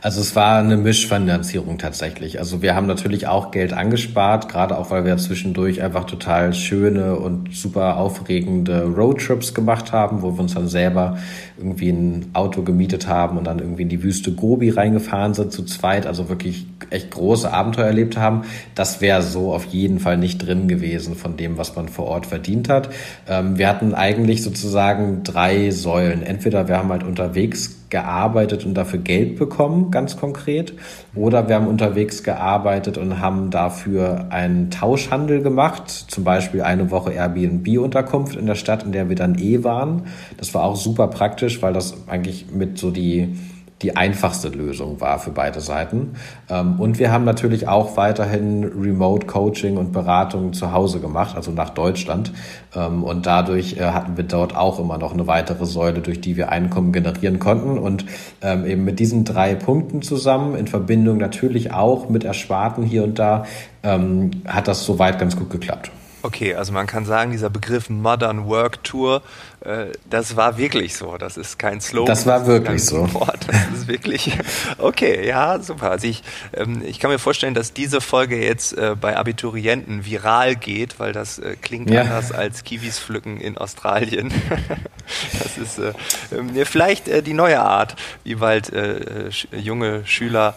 Also 0.00 0.20
es 0.20 0.36
war 0.36 0.58
eine 0.58 0.76
Mischfinanzierung 0.76 1.78
tatsächlich. 1.78 2.38
Also 2.38 2.62
wir 2.62 2.74
haben 2.74 2.86
natürlich 2.86 3.26
auch 3.26 3.50
Geld 3.50 3.72
angespart, 3.72 4.48
gerade 4.48 4.76
auch 4.76 4.90
weil 4.90 5.04
wir 5.04 5.16
zwischendurch 5.16 5.82
einfach 5.82 6.04
total 6.04 6.54
schöne 6.54 7.16
und 7.16 7.54
super 7.54 7.96
aufregende 7.96 8.84
Roadtrips 8.84 9.54
gemacht 9.54 9.92
haben, 9.92 10.22
wo 10.22 10.32
wir 10.32 10.40
uns 10.40 10.54
dann 10.54 10.68
selber 10.68 11.18
irgendwie 11.56 11.90
ein 11.90 12.30
Auto 12.32 12.62
gemietet 12.62 13.06
haben 13.06 13.38
und 13.38 13.44
dann 13.44 13.58
irgendwie 13.58 13.82
in 13.82 13.88
die 13.88 14.02
Wüste 14.02 14.32
Gobi 14.32 14.70
reingefahren 14.70 15.34
sind 15.34 15.52
zu 15.52 15.64
zweit, 15.64 16.06
also 16.06 16.28
wirklich 16.28 16.66
echt 16.90 17.10
große 17.10 17.52
Abenteuer 17.52 17.86
erlebt 17.86 18.16
haben. 18.16 18.42
Das 18.74 19.00
wäre 19.00 19.22
so 19.22 19.54
auf 19.54 19.66
jeden 19.66 20.00
Fall 20.00 20.18
nicht 20.18 20.38
drin 20.38 20.68
gewesen 20.68 21.14
von 21.14 21.36
dem, 21.36 21.56
was 21.56 21.76
man 21.76 21.88
vor 21.88 22.06
Ort 22.06 22.26
verdient 22.26 22.68
hat. 22.68 22.90
Ähm, 23.28 23.58
wir 23.58 23.68
hatten 23.68 23.94
eigentlich 23.94 24.42
sozusagen 24.42 25.22
drei 25.22 25.70
Säulen. 25.70 26.22
Entweder 26.22 26.68
wir 26.68 26.76
haben 26.78 26.90
halt 26.90 27.04
unterwegs 27.04 27.83
gearbeitet 27.94 28.66
und 28.66 28.74
dafür 28.74 28.98
Geld 28.98 29.36
bekommen, 29.36 29.92
ganz 29.92 30.16
konkret. 30.16 30.74
Oder 31.14 31.46
wir 31.46 31.54
haben 31.54 31.68
unterwegs 31.68 32.24
gearbeitet 32.24 32.98
und 32.98 33.20
haben 33.20 33.50
dafür 33.50 34.26
einen 34.30 34.72
Tauschhandel 34.72 35.42
gemacht, 35.42 35.88
zum 35.88 36.24
Beispiel 36.24 36.62
eine 36.62 36.90
Woche 36.90 37.12
Airbnb-Unterkunft 37.12 38.34
in 38.34 38.46
der 38.46 38.56
Stadt, 38.56 38.82
in 38.82 38.90
der 38.90 39.08
wir 39.10 39.14
dann 39.14 39.38
eh 39.38 39.62
waren. 39.62 40.08
Das 40.38 40.54
war 40.54 40.64
auch 40.64 40.74
super 40.74 41.06
praktisch, 41.06 41.62
weil 41.62 41.72
das 41.72 42.08
eigentlich 42.08 42.46
mit 42.50 42.78
so 42.78 42.90
die 42.90 43.36
die 43.82 43.96
einfachste 43.96 44.48
Lösung 44.48 45.00
war 45.00 45.18
für 45.18 45.30
beide 45.30 45.60
Seiten. 45.60 46.14
Ähm, 46.48 46.80
und 46.80 46.98
wir 46.98 47.10
haben 47.10 47.24
natürlich 47.24 47.68
auch 47.68 47.96
weiterhin 47.96 48.64
Remote 48.64 49.26
Coaching 49.26 49.76
und 49.76 49.92
Beratung 49.92 50.52
zu 50.52 50.72
Hause 50.72 51.00
gemacht, 51.00 51.36
also 51.36 51.50
nach 51.50 51.70
Deutschland. 51.70 52.32
Ähm, 52.74 53.02
und 53.02 53.26
dadurch 53.26 53.76
äh, 53.76 53.82
hatten 53.82 54.16
wir 54.16 54.24
dort 54.24 54.56
auch 54.56 54.78
immer 54.78 54.98
noch 54.98 55.12
eine 55.12 55.26
weitere 55.26 55.66
Säule, 55.66 56.00
durch 56.00 56.20
die 56.20 56.36
wir 56.36 56.50
Einkommen 56.50 56.92
generieren 56.92 57.38
konnten. 57.38 57.78
Und 57.78 58.06
ähm, 58.42 58.64
eben 58.64 58.84
mit 58.84 59.00
diesen 59.00 59.24
drei 59.24 59.54
Punkten 59.54 60.02
zusammen, 60.02 60.54
in 60.54 60.66
Verbindung 60.66 61.18
natürlich 61.18 61.72
auch 61.72 62.08
mit 62.08 62.24
Ersparten 62.24 62.84
hier 62.84 63.04
und 63.04 63.18
da, 63.18 63.44
hat 64.46 64.66
das 64.66 64.86
soweit 64.86 65.18
ganz 65.18 65.36
gut 65.36 65.50
geklappt. 65.50 65.90
Okay, 66.24 66.54
also 66.54 66.72
man 66.72 66.86
kann 66.86 67.04
sagen, 67.04 67.32
dieser 67.32 67.50
Begriff 67.50 67.90
Modern 67.90 68.46
Work 68.46 68.82
Tour, 68.82 69.20
äh, 69.60 69.88
das 70.08 70.36
war 70.36 70.56
wirklich 70.56 70.96
so. 70.96 71.18
Das 71.18 71.36
ist 71.36 71.58
kein 71.58 71.82
Slogan. 71.82 72.06
Das 72.06 72.24
war 72.24 72.46
wirklich 72.46 72.82
so. 72.82 73.12
Wort. 73.12 73.40
Das 73.46 73.80
ist 73.80 73.88
wirklich. 73.88 74.32
Okay, 74.78 75.28
ja, 75.28 75.58
super. 75.60 75.90
Also 75.90 76.06
ich, 76.06 76.22
ähm, 76.54 76.82
ich 76.82 76.98
kann 76.98 77.10
mir 77.10 77.18
vorstellen, 77.18 77.52
dass 77.52 77.74
diese 77.74 78.00
Folge 78.00 78.42
jetzt 78.42 78.72
äh, 78.72 78.96
bei 78.98 79.18
Abiturienten 79.18 80.06
viral 80.06 80.56
geht, 80.56 80.98
weil 80.98 81.12
das 81.12 81.38
äh, 81.38 81.56
klingt 81.60 81.90
ja. 81.90 82.00
anders 82.00 82.32
als 82.32 82.64
Kiwis 82.64 82.98
pflücken 82.98 83.38
in 83.38 83.58
Australien. 83.58 84.32
das 85.38 85.58
ist 85.58 85.78
äh, 85.78 85.92
ähm, 86.34 86.52
vielleicht 86.64 87.06
äh, 87.06 87.22
die 87.22 87.34
neue 87.34 87.60
Art, 87.60 87.96
wie 88.24 88.36
bald 88.36 88.72
äh, 88.72 89.28
junge 89.52 90.06
Schüler 90.06 90.54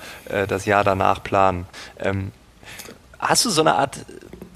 das 0.47 0.65
Jahr 0.65 0.85
danach 0.85 1.23
planen. 1.23 1.65
Ähm, 1.99 2.31
hast 3.19 3.45
du 3.45 3.49
so 3.49 3.61
eine 3.61 3.75
Art 3.75 3.97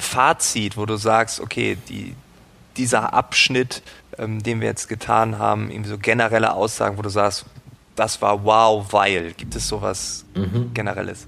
Fazit, 0.02 0.78
wo 0.78 0.86
du 0.86 0.98
sagst, 0.98 1.40
okay, 1.40 1.78
die, 1.90 2.16
dieser 2.78 3.14
Abschnitt, 3.14 3.82
ähm, 4.18 4.44
den 4.44 4.60
wir 4.60 4.68
jetzt 4.68 4.88
getan 4.88 5.38
haben, 5.38 5.70
irgendwie 5.70 5.90
so 5.90 5.98
generelle 5.98 6.54
Aussagen, 6.54 6.98
wo 6.98 7.02
du 7.02 7.10
sagst, 7.10 7.46
das 7.96 8.22
war 8.22 8.44
wow, 8.44 8.86
weil. 8.92 9.34
Gibt 9.34 9.56
es 9.56 9.68
sowas 9.68 10.26
mhm. 10.36 10.72
Generelles? 10.74 11.28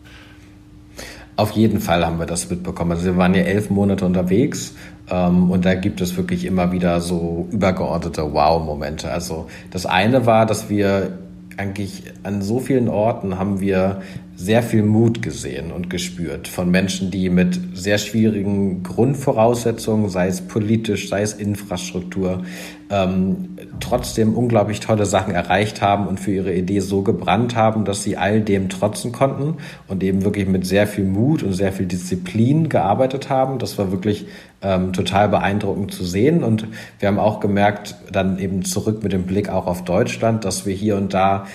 Auf 1.35 1.51
jeden 1.51 1.79
Fall 1.79 2.05
haben 2.05 2.19
wir 2.19 2.25
das 2.25 2.49
mitbekommen. 2.49 2.91
Also 2.91 3.05
wir 3.05 3.17
waren 3.17 3.33
ja 3.33 3.41
elf 3.41 3.69
Monate 3.69 4.05
unterwegs 4.05 4.75
ähm, 5.09 5.49
und 5.49 5.65
da 5.65 5.73
gibt 5.73 5.99
es 5.99 6.15
wirklich 6.15 6.45
immer 6.45 6.71
wieder 6.71 7.01
so 7.01 7.47
übergeordnete 7.51 8.33
Wow-Momente. 8.33 9.11
Also 9.11 9.47
das 9.71 9.85
eine 9.85 10.25
war, 10.25 10.45
dass 10.45 10.69
wir 10.69 11.17
eigentlich 11.57 12.03
an 12.23 12.41
so 12.41 12.59
vielen 12.59 12.87
Orten 12.87 13.37
haben 13.37 13.59
wir 13.59 14.01
sehr 14.35 14.63
viel 14.63 14.83
Mut 14.83 15.21
gesehen 15.21 15.71
und 15.71 15.89
gespürt 15.89 16.47
von 16.47 16.71
Menschen, 16.71 17.11
die 17.11 17.29
mit 17.29 17.59
sehr 17.73 17.99
schwierigen 17.99 18.81
Grundvoraussetzungen, 18.81 20.09
sei 20.09 20.27
es 20.27 20.41
politisch, 20.41 21.09
sei 21.09 21.21
es 21.21 21.33
Infrastruktur, 21.33 22.43
ähm, 22.89 23.57
trotzdem 23.79 24.35
unglaublich 24.35 24.79
tolle 24.79 25.05
Sachen 25.05 25.33
erreicht 25.33 25.81
haben 25.81 26.07
und 26.07 26.19
für 26.19 26.31
ihre 26.31 26.53
Idee 26.53 26.79
so 26.79 27.03
gebrannt 27.03 27.55
haben, 27.55 27.85
dass 27.85 28.03
sie 28.03 28.17
all 28.17 28.41
dem 28.41 28.69
trotzen 28.69 29.11
konnten 29.11 29.57
und 29.87 30.03
eben 30.03 30.23
wirklich 30.23 30.47
mit 30.47 30.65
sehr 30.65 30.87
viel 30.87 31.05
Mut 31.05 31.43
und 31.43 31.53
sehr 31.53 31.71
viel 31.71 31.85
Disziplin 31.85 32.69
gearbeitet 32.69 33.29
haben. 33.29 33.59
Das 33.59 33.77
war 33.77 33.91
wirklich 33.91 34.25
ähm, 34.63 34.93
total 34.93 35.29
beeindruckend 35.29 35.93
zu 35.93 36.05
sehen. 36.05 36.43
Und 36.43 36.67
wir 36.99 37.07
haben 37.07 37.19
auch 37.19 37.39
gemerkt, 37.39 37.95
dann 38.11 38.39
eben 38.39 38.63
zurück 38.63 39.03
mit 39.03 39.13
dem 39.13 39.23
Blick 39.23 39.49
auch 39.49 39.67
auf 39.67 39.83
Deutschland, 39.83 40.43
dass 40.43 40.65
wir 40.65 40.73
hier 40.73 40.97
und 40.97 41.13
da 41.13 41.45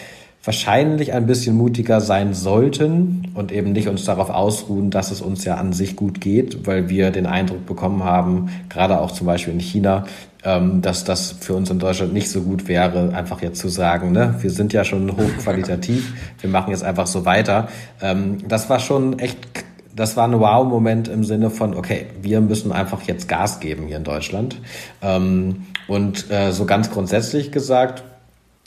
wahrscheinlich 0.48 1.12
ein 1.12 1.26
bisschen 1.26 1.58
mutiger 1.58 2.00
sein 2.00 2.32
sollten 2.32 3.30
und 3.34 3.52
eben 3.52 3.72
nicht 3.72 3.86
uns 3.86 4.06
darauf 4.06 4.30
ausruhen, 4.30 4.90
dass 4.90 5.10
es 5.10 5.20
uns 5.20 5.44
ja 5.44 5.56
an 5.56 5.74
sich 5.74 5.94
gut 5.94 6.22
geht, 6.22 6.66
weil 6.66 6.88
wir 6.88 7.10
den 7.10 7.26
Eindruck 7.26 7.66
bekommen 7.66 8.02
haben, 8.02 8.48
gerade 8.70 8.98
auch 8.98 9.10
zum 9.10 9.26
Beispiel 9.26 9.52
in 9.52 9.60
China, 9.60 10.06
ähm, 10.44 10.80
dass 10.80 11.04
das 11.04 11.32
für 11.32 11.52
uns 11.52 11.68
in 11.68 11.78
Deutschland 11.78 12.14
nicht 12.14 12.30
so 12.30 12.40
gut 12.40 12.66
wäre, 12.66 13.14
einfach 13.14 13.42
jetzt 13.42 13.60
zu 13.60 13.68
sagen, 13.68 14.12
ne, 14.12 14.36
wir 14.40 14.48
sind 14.48 14.72
ja 14.72 14.84
schon 14.84 15.14
hochqualitativ, 15.18 16.14
wir 16.40 16.48
machen 16.48 16.70
jetzt 16.70 16.82
einfach 16.82 17.06
so 17.06 17.26
weiter. 17.26 17.68
Ähm, 18.00 18.38
das 18.48 18.70
war 18.70 18.80
schon 18.80 19.18
echt, 19.18 19.36
das 19.94 20.16
war 20.16 20.26
ein 20.26 20.40
Wow-Moment 20.40 21.08
im 21.08 21.24
Sinne 21.24 21.50
von, 21.50 21.74
okay, 21.74 22.06
wir 22.22 22.40
müssen 22.40 22.72
einfach 22.72 23.02
jetzt 23.02 23.28
Gas 23.28 23.60
geben 23.60 23.86
hier 23.86 23.98
in 23.98 24.04
Deutschland. 24.04 24.62
Ähm, 25.02 25.66
und 25.88 26.30
äh, 26.30 26.52
so 26.52 26.64
ganz 26.64 26.90
grundsätzlich 26.90 27.52
gesagt, 27.52 28.02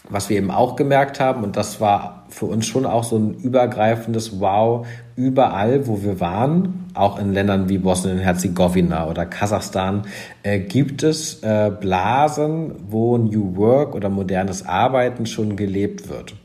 was 0.10 0.30
wir 0.30 0.38
eben 0.38 0.52
auch 0.52 0.76
gemerkt 0.76 1.20
haben, 1.20 1.44
und 1.44 1.56
das 1.58 1.80
war 1.80 2.24
für 2.30 2.46
uns 2.46 2.66
schon 2.66 2.86
auch 2.86 3.04
so 3.04 3.18
ein 3.18 3.34
übergreifendes 3.36 4.40
Wow, 4.40 4.88
überall, 5.16 5.88
wo 5.88 6.02
wir 6.02 6.20
waren, 6.20 6.86
auch 6.94 7.20
in 7.20 7.34
Ländern 7.34 7.70
wie 7.70 7.78
Bosnien-Herzegowina 7.78 9.08
oder 9.08 9.26
Kasachstan, 9.26 10.04
äh, 10.44 10.60
gibt 10.60 11.04
es 11.04 11.44
äh, 11.44 11.72
Blasen, 11.80 12.74
wo 12.90 13.18
New 13.18 13.56
Work 13.56 13.96
oder 13.96 14.10
modernes 14.10 14.66
Arbeiten 14.66 15.26
schon 15.26 15.56
gelebt 15.56 16.10
wird. 16.10 16.36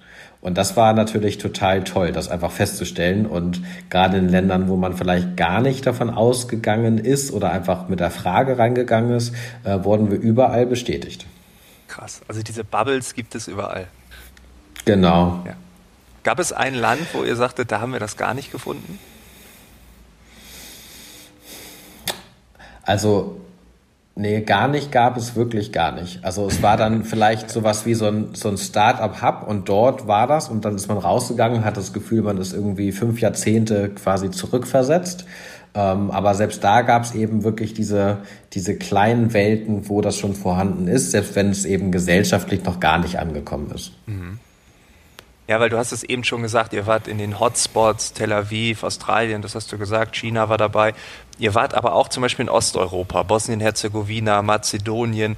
Und 0.41 0.59
das 0.59 0.77
war 0.77 0.93
natürlich 0.93 1.39
total 1.39 1.83
toll, 1.83 2.13
das 2.13 2.29
einfach 2.29 2.53
festzustellen. 2.53 3.27
Und 3.27 3.63
gerade 3.91 4.19
in 4.19 4.29
Ländern, 4.29 4.69
wo 4.69 4.77
man 4.77 4.95
vielleicht 4.95 5.37
gar 5.37 5.61
nicht 5.61 5.85
davon 5.87 6.09
ausgegangen 6.09 6.99
ist 6.99 7.33
oder 7.33 7.51
einfach 7.51 7.89
mit 7.89 7.99
der 7.99 8.11
Frage 8.11 8.57
reingegangen 8.57 9.17
ist, 9.17 9.35
äh, 9.65 9.83
wurden 9.83 10.11
wir 10.11 10.19
überall 10.19 10.67
bestätigt. 10.67 11.27
Krass. 11.97 12.21
Also 12.29 12.43
diese 12.43 12.63
Bubbles 12.63 13.15
gibt 13.15 13.35
es 13.35 13.49
überall. 13.49 13.87
Genau. 14.85 15.43
Ja. 15.47 15.55
Gab 16.25 16.39
es 16.39 16.53
ein 16.53 16.75
Land, 16.75 17.01
wo 17.15 17.25
ihr 17.25 17.37
sagtet, 17.37 17.73
da 17.73 17.81
haben 17.81 17.93
wir 17.93 18.01
das 18.01 18.19
gar 18.19 18.35
nicht 18.35 18.53
gefunden? 18.53 18.99
Also, 22.83 23.41
nee, 24.15 24.43
gar 24.43 24.69
nicht 24.69 24.93
gab 24.93 25.17
es 25.17 25.37
wirklich 25.37 25.73
gar 25.73 25.93
nicht. 25.93 26.23
Also 26.23 26.47
es 26.47 26.63
war 26.63 26.77
dann 26.77 27.05
vielleicht 27.05 27.51
sowas 27.51 27.87
wie 27.87 27.95
so 27.95 28.07
ein, 28.09 28.35
so 28.35 28.51
ein 28.51 28.59
Start-up-Hub 28.59 29.49
und 29.49 29.71
dort 29.71 30.07
war 30.07 30.27
das 30.27 30.51
und 30.51 30.67
dann 30.67 30.77
ist 30.77 30.89
man 30.89 30.99
rausgegangen 30.99 31.61
und 31.61 31.65
hat 31.65 31.79
das 31.79 31.95
Gefühl, 31.95 32.21
man 32.21 32.37
ist 32.37 32.53
irgendwie 32.53 32.93
fünf 32.93 33.21
Jahrzehnte 33.21 33.89
quasi 33.89 34.31
zurückversetzt. 34.31 35.25
Ähm, 35.77 36.11
aber 36.11 36.35
selbst 36.35 36.65
da 36.65 36.81
gab 36.81 37.03
es 37.03 37.15
eben 37.15 37.45
wirklich 37.45 37.75
diese, 37.75 38.17
diese 38.55 38.79
kleinen 38.79 39.35
Welten, 39.35 39.91
wo 39.91 40.01
das 40.01 40.17
schon 40.17 40.35
vorhanden 40.35 40.89
ist, 40.89 41.11
selbst 41.11 41.37
wenn 41.37 41.51
es 41.51 41.67
eben 41.67 41.93
gesellschaftlich 41.93 42.65
noch 42.65 42.81
gar 42.81 42.97
nicht 42.97 43.19
angekommen 43.19 43.71
ist. 43.75 43.93
Mhm. 44.07 44.39
Ja, 45.49 45.61
weil 45.61 45.69
du 45.69 45.77
hast 45.77 45.93
es 45.93 46.03
eben 46.03 46.25
schon 46.25 46.41
gesagt, 46.41 46.73
ihr 46.73 46.87
wart 46.87 47.07
in 47.07 47.19
den 47.19 47.39
Hotspots, 47.39 48.15
Tel 48.15 48.33
Aviv, 48.33 48.85
Australien, 48.85 49.43
das 49.43 49.55
hast 49.55 49.71
du 49.71 49.77
gesagt, 49.77 50.17
China 50.17 50.49
war 50.49 50.57
dabei. 50.57 50.95
Ihr 51.39 51.55
wart 51.55 51.75
aber 51.75 51.93
auch 51.93 52.09
zum 52.09 52.23
Beispiel 52.23 52.47
in 52.47 52.49
Osteuropa, 52.49 53.23
Bosnien-Herzegowina, 53.23 54.41
Mazedonien. 54.41 55.37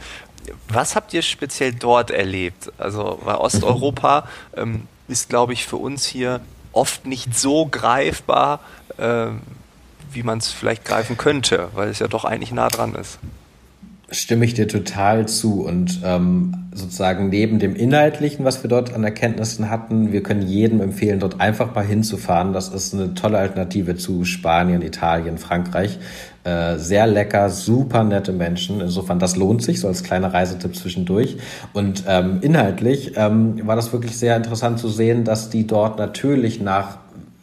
Was 0.68 0.94
habt 0.94 1.12
ihr 1.12 1.22
speziell 1.22 1.72
dort 1.72 2.12
erlebt? 2.12 2.72
Also, 2.78 3.18
weil 3.24 3.34
Osteuropa 3.34 4.28
ähm, 4.56 4.86
ist, 5.08 5.28
glaube 5.28 5.52
ich, 5.52 5.66
für 5.66 5.76
uns 5.76 6.06
hier 6.06 6.40
oft 6.72 7.06
nicht 7.06 7.36
so 7.36 7.66
greifbar, 7.66 8.60
ähm, 8.98 9.40
wie 10.12 10.22
man 10.22 10.38
es 10.38 10.48
vielleicht 10.48 10.84
greifen 10.84 11.16
könnte, 11.16 11.68
weil 11.74 11.88
es 11.88 11.98
ja 11.98 12.08
doch 12.08 12.24
eigentlich 12.24 12.52
nah 12.52 12.68
dran 12.68 12.94
ist. 12.94 13.18
Stimme 14.10 14.46
ich 14.46 14.54
dir 14.54 14.68
total 14.68 15.28
zu 15.28 15.66
und 15.66 16.00
ähm, 16.02 16.68
sozusagen 16.72 17.28
neben 17.28 17.58
dem 17.58 17.76
Inhaltlichen, 17.76 18.42
was 18.42 18.62
wir 18.62 18.70
dort 18.70 18.94
an 18.94 19.04
Erkenntnissen 19.04 19.68
hatten, 19.68 20.12
wir 20.12 20.22
können 20.22 20.40
jedem 20.40 20.80
empfehlen, 20.80 21.20
dort 21.20 21.42
einfach 21.42 21.74
mal 21.74 21.84
hinzufahren. 21.84 22.54
Das 22.54 22.70
ist 22.70 22.94
eine 22.94 23.12
tolle 23.12 23.36
Alternative 23.36 23.96
zu 23.96 24.24
Spanien, 24.24 24.80
Italien, 24.80 25.36
Frankreich. 25.36 25.98
Äh, 26.44 26.78
sehr 26.78 27.06
lecker, 27.06 27.50
super 27.50 28.02
nette 28.04 28.32
Menschen. 28.32 28.80
Insofern, 28.80 29.18
das 29.18 29.36
lohnt 29.36 29.62
sich, 29.62 29.80
so 29.80 29.88
als 29.88 30.02
kleiner 30.02 30.32
Reisetipp 30.32 30.74
zwischendurch. 30.74 31.36
Und 31.74 32.04
ähm, 32.08 32.38
inhaltlich 32.40 33.12
ähm, 33.16 33.66
war 33.66 33.76
das 33.76 33.92
wirklich 33.92 34.16
sehr 34.16 34.36
interessant 34.36 34.78
zu 34.78 34.88
sehen, 34.88 35.24
dass 35.24 35.50
die 35.50 35.66
dort 35.66 35.98
natürlich 35.98 36.62
nach 36.62 36.96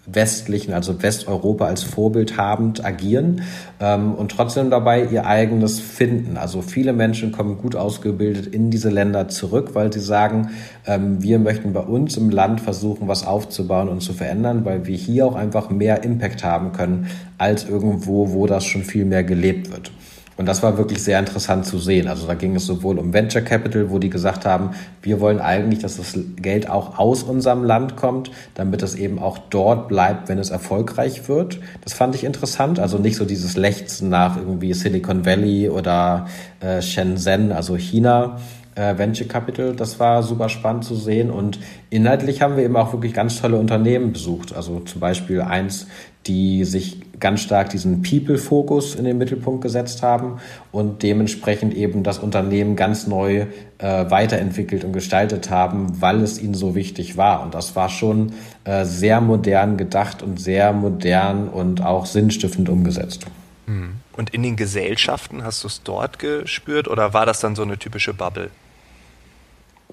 westlichen, 0.05 0.73
also 0.73 1.01
Westeuropa 1.01 1.65
als 1.65 1.83
Vorbild 1.83 2.37
habend 2.37 2.85
agieren 2.85 3.41
ähm, 3.79 4.13
und 4.13 4.31
trotzdem 4.31 4.69
dabei 4.69 5.05
ihr 5.05 5.25
eigenes 5.25 5.79
finden. 5.79 6.37
Also 6.37 6.61
viele 6.61 6.93
Menschen 6.93 7.31
kommen 7.31 7.57
gut 7.57 7.75
ausgebildet 7.75 8.47
in 8.47 8.69
diese 8.69 8.89
Länder 8.89 9.27
zurück, 9.27 9.71
weil 9.73 9.91
sie 9.91 9.99
sagen, 9.99 10.51
ähm, 10.85 11.21
wir 11.21 11.39
möchten 11.39 11.73
bei 11.73 11.81
uns 11.81 12.17
im 12.17 12.29
Land 12.29 12.61
versuchen, 12.61 13.07
was 13.07 13.25
aufzubauen 13.25 13.89
und 13.89 14.01
zu 14.01 14.13
verändern, 14.13 14.63
weil 14.65 14.85
wir 14.85 14.95
hier 14.95 15.25
auch 15.25 15.35
einfach 15.35 15.69
mehr 15.69 16.03
Impact 16.03 16.43
haben 16.43 16.71
können 16.71 17.07
als 17.37 17.67
irgendwo, 17.67 18.31
wo 18.31 18.47
das 18.47 18.65
schon 18.65 18.83
viel 18.83 19.05
mehr 19.05 19.23
gelebt 19.23 19.71
wird. 19.71 19.91
Und 20.37 20.47
das 20.47 20.61
war 20.63 20.77
wirklich 20.77 21.01
sehr 21.01 21.17
interessant 21.17 21.65
zu 21.65 21.77
sehen. 21.77 22.07
Also 22.07 22.27
da 22.27 22.33
ging 22.33 22.55
es 22.55 22.65
sowohl 22.65 22.99
um 22.99 23.13
Venture 23.13 23.41
Capital, 23.41 23.89
wo 23.89 23.99
die 23.99 24.09
gesagt 24.09 24.45
haben, 24.45 24.71
wir 25.01 25.21
wollen 25.21 25.39
eigentlich, 25.39 25.79
dass 25.79 25.97
das 25.97 26.17
Geld 26.35 26.69
auch 26.69 26.99
aus 26.99 27.23
unserem 27.23 27.63
Land 27.63 27.95
kommt, 27.95 28.31
damit 28.53 28.83
es 28.83 28.95
eben 28.95 29.17
auch 29.19 29.37
dort 29.37 29.87
bleibt, 29.87 30.27
wenn 30.27 30.37
es 30.37 30.49
erfolgreich 30.49 31.29
wird. 31.29 31.59
Das 31.83 31.93
fand 31.93 32.15
ich 32.15 32.23
interessant. 32.25 32.79
Also 32.79 32.97
nicht 32.97 33.15
so 33.15 33.23
dieses 33.23 33.55
Lechzen 33.55 34.09
nach 34.09 34.35
irgendwie 34.35 34.73
Silicon 34.73 35.25
Valley 35.25 35.69
oder 35.69 36.27
äh, 36.59 36.81
Shenzhen, 36.81 37.53
also 37.53 37.77
China, 37.77 38.37
äh, 38.75 38.97
Venture 38.97 39.27
Capital. 39.27 39.75
Das 39.75 39.99
war 39.99 40.21
super 40.23 40.49
spannend 40.49 40.85
zu 40.85 40.95
sehen. 40.95 41.31
Und 41.31 41.59
inhaltlich 41.89 42.41
haben 42.41 42.57
wir 42.57 42.63
eben 42.63 42.75
auch 42.75 42.93
wirklich 42.93 43.13
ganz 43.13 43.41
tolle 43.41 43.57
Unternehmen 43.57 44.13
besucht. 44.13 44.53
Also 44.53 44.81
zum 44.81 44.99
Beispiel 44.99 45.41
eins, 45.41 45.87
die 46.27 46.63
sich 46.65 47.01
ganz 47.19 47.41
stark 47.41 47.69
diesen 47.69 48.01
People-Fokus 48.01 48.95
in 48.95 49.05
den 49.05 49.17
Mittelpunkt 49.17 49.61
gesetzt 49.61 50.03
haben 50.03 50.39
und 50.71 51.03
dementsprechend 51.03 51.73
eben 51.73 52.03
das 52.03 52.19
Unternehmen 52.19 52.75
ganz 52.75 53.07
neu 53.07 53.45
äh, 53.77 54.09
weiterentwickelt 54.09 54.83
und 54.83 54.93
gestaltet 54.93 55.49
haben, 55.49 56.01
weil 56.01 56.21
es 56.21 56.41
ihnen 56.41 56.55
so 56.55 56.75
wichtig 56.75 57.15
war. 57.15 57.43
Und 57.43 57.53
das 57.53 57.75
war 57.75 57.89
schon 57.89 58.33
äh, 58.63 58.85
sehr 58.85 59.21
modern 59.21 59.77
gedacht 59.77 60.23
und 60.23 60.39
sehr 60.39 60.73
modern 60.73 61.47
und 61.47 61.83
auch 61.83 62.05
sinnstiftend 62.05 62.69
umgesetzt. 62.69 63.25
Hm. 63.67 63.95
Und 64.17 64.33
in 64.33 64.43
den 64.43 64.55
Gesellschaften 64.55 65.43
hast 65.43 65.63
du 65.63 65.67
es 65.67 65.83
dort 65.83 66.19
gespürt 66.19 66.87
oder 66.87 67.13
war 67.13 67.25
das 67.25 67.39
dann 67.39 67.55
so 67.55 67.63
eine 67.63 67.77
typische 67.77 68.13
Bubble? 68.13 68.49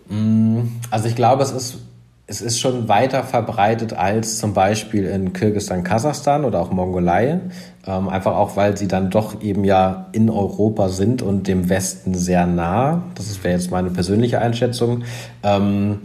Mm, 0.09 0.61
also 0.91 1.09
ich 1.09 1.17
glaube, 1.17 1.43
es 1.43 1.53
ist 1.53 1.79
es 2.33 2.41
ist 2.41 2.61
schon 2.61 2.89
weiter 2.89 3.25
verbreitet 3.25 3.93
als 3.93 4.39
zum 4.39 4.55
Beispiel 4.55 5.05
in 5.05 5.33
Kirgisistan, 5.35 5.83
Kasachstan 5.83 6.45
oder 6.45 6.61
auch 6.61 6.71
Mongolei. 6.71 7.41
Ähm, 7.87 8.09
einfach 8.09 8.37
auch, 8.37 8.57
weil 8.57 8.77
sie 8.77 8.89
dann 8.89 9.11
doch 9.11 9.43
eben 9.43 9.65
ja 9.65 10.07
in 10.13 10.31
Europa 10.31 10.89
sind 10.89 11.21
und 11.21 11.49
dem 11.49 11.69
Westen 11.69 12.15
sehr 12.15 12.47
nah. 12.47 13.03
Das 13.17 13.43
wäre 13.43 13.55
jetzt 13.55 13.71
meine 13.71 13.91
persönliche 13.91 14.41
Einschätzung. 14.41 15.03
Ähm, 15.43 15.99